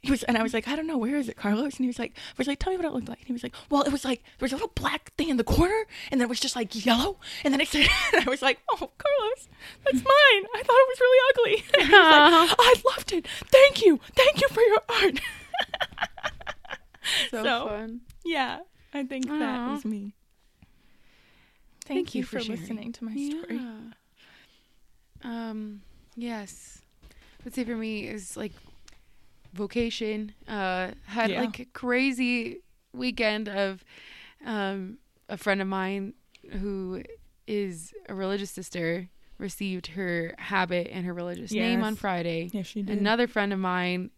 [0.00, 1.74] He was, and I was like, I don't know, where is it, Carlos?
[1.76, 3.18] And he was like, I was like, tell me what it looked like.
[3.18, 5.36] And he was like, well, it was like there was a little black thing in
[5.38, 8.30] the corner, and then it was just like yellow, and then it said, and I
[8.30, 9.48] was like, oh, Carlos,
[9.84, 10.44] that's mine.
[10.54, 11.64] I thought it was really ugly.
[11.80, 13.26] And he was like, I loved it.
[13.46, 15.20] Thank you, thank you for your art.
[17.30, 18.00] So, So, fun.
[18.24, 18.60] yeah,
[18.92, 20.12] I think that was me.
[21.86, 22.60] Thank, you, for, sharing.
[22.60, 23.56] listening to my story.
[23.56, 23.78] Yeah.
[25.24, 25.80] Um,
[26.16, 26.82] yes.
[27.46, 28.52] I'd say for me is like
[29.52, 30.32] vocation.
[30.46, 31.40] Uh, had Yeah.
[31.42, 33.84] like a crazy weekend of
[34.44, 36.14] um, a friend of mine
[36.60, 37.02] who
[37.46, 42.50] is a religious sister received her habit and her religious name on Friday.
[42.52, 42.98] Yes, she did.
[42.98, 44.10] Another friend of mine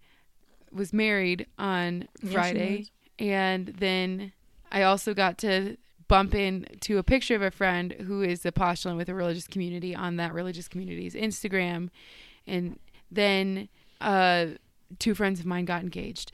[0.73, 2.79] was married on Friday.
[2.79, 2.91] was.
[3.19, 4.33] and then
[4.73, 5.77] I also got to
[6.09, 9.95] bump into a picture of a friend who is a postulant with a religious community
[9.95, 11.89] on that religious community's Instagram.
[12.47, 12.79] And
[13.11, 13.69] then
[14.01, 14.47] uh,
[14.99, 16.33] two friends of mine got engaged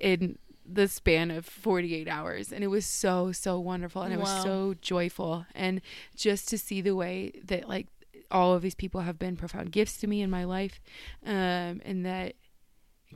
[0.00, 2.52] in the span of 48 hours.
[2.52, 4.02] And it was so, so wonderful.
[4.02, 5.46] And it was so joyful.
[5.54, 5.80] And
[6.16, 7.88] just to see the way that, like,
[8.32, 10.80] all of these people have been profound gifts to me in my life
[11.26, 12.34] um, and that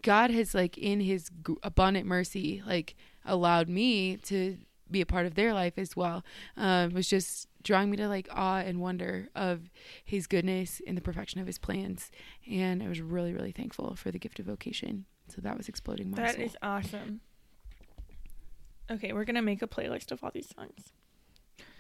[0.02, 1.30] god has like in his
[1.62, 2.94] abundant mercy like
[3.24, 4.58] allowed me to
[4.90, 6.22] be a part of their life as well
[6.56, 9.68] um, was just drawing me to like awe and wonder of
[10.04, 12.10] his goodness and the perfection of his plans
[12.50, 16.10] and i was really really thankful for the gift of vocation so that was exploding
[16.10, 16.44] my That soul.
[16.44, 17.20] is awesome.
[18.90, 20.92] Okay, we're gonna make a playlist of all these songs.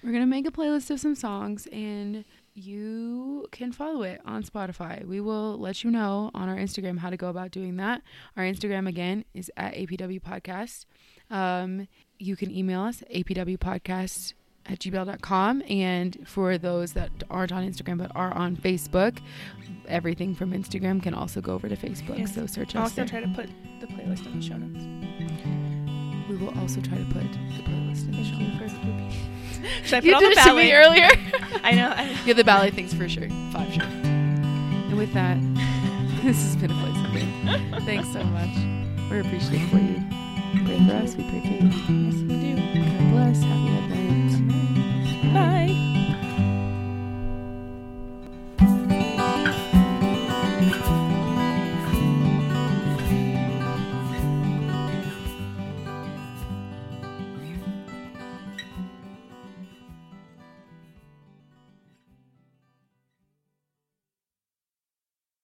[0.02, 2.24] We're going to make a playlist of some songs and
[2.54, 5.04] you can follow it on Spotify.
[5.04, 8.02] We will let you know on our Instagram how to go about doing that.
[8.36, 10.84] Our Instagram again is at APW Podcast.
[11.30, 14.34] Um, you can email us apwpodcast
[14.68, 15.62] at gmail.com.
[15.68, 19.18] And for those that aren't on Instagram but are on Facebook,
[19.88, 22.18] everything from Instagram can also go over to Facebook.
[22.18, 22.34] Yes.
[22.34, 23.08] So search I'll us also there.
[23.08, 23.48] try to put
[23.80, 26.28] the playlist in the show notes.
[26.28, 29.14] We will also try to put the playlist in the show you notes.
[29.84, 30.72] Should I put You did the it to me ballet?
[30.72, 31.08] earlier.
[31.62, 31.92] I know.
[31.96, 33.28] I, Yeah, the ballet things for sure.
[33.52, 33.82] Five sure.
[33.84, 35.38] And with that,
[36.24, 37.80] this has been a place something.
[37.86, 38.54] Thanks so much.
[39.10, 40.02] We're appreciative for you.
[40.64, 41.14] Pray for us.
[41.14, 41.70] We pray for you.
[42.06, 42.56] yes, we do.
[42.56, 43.40] God bless.
[43.42, 44.05] Happy night.
[45.36, 45.85] Bye.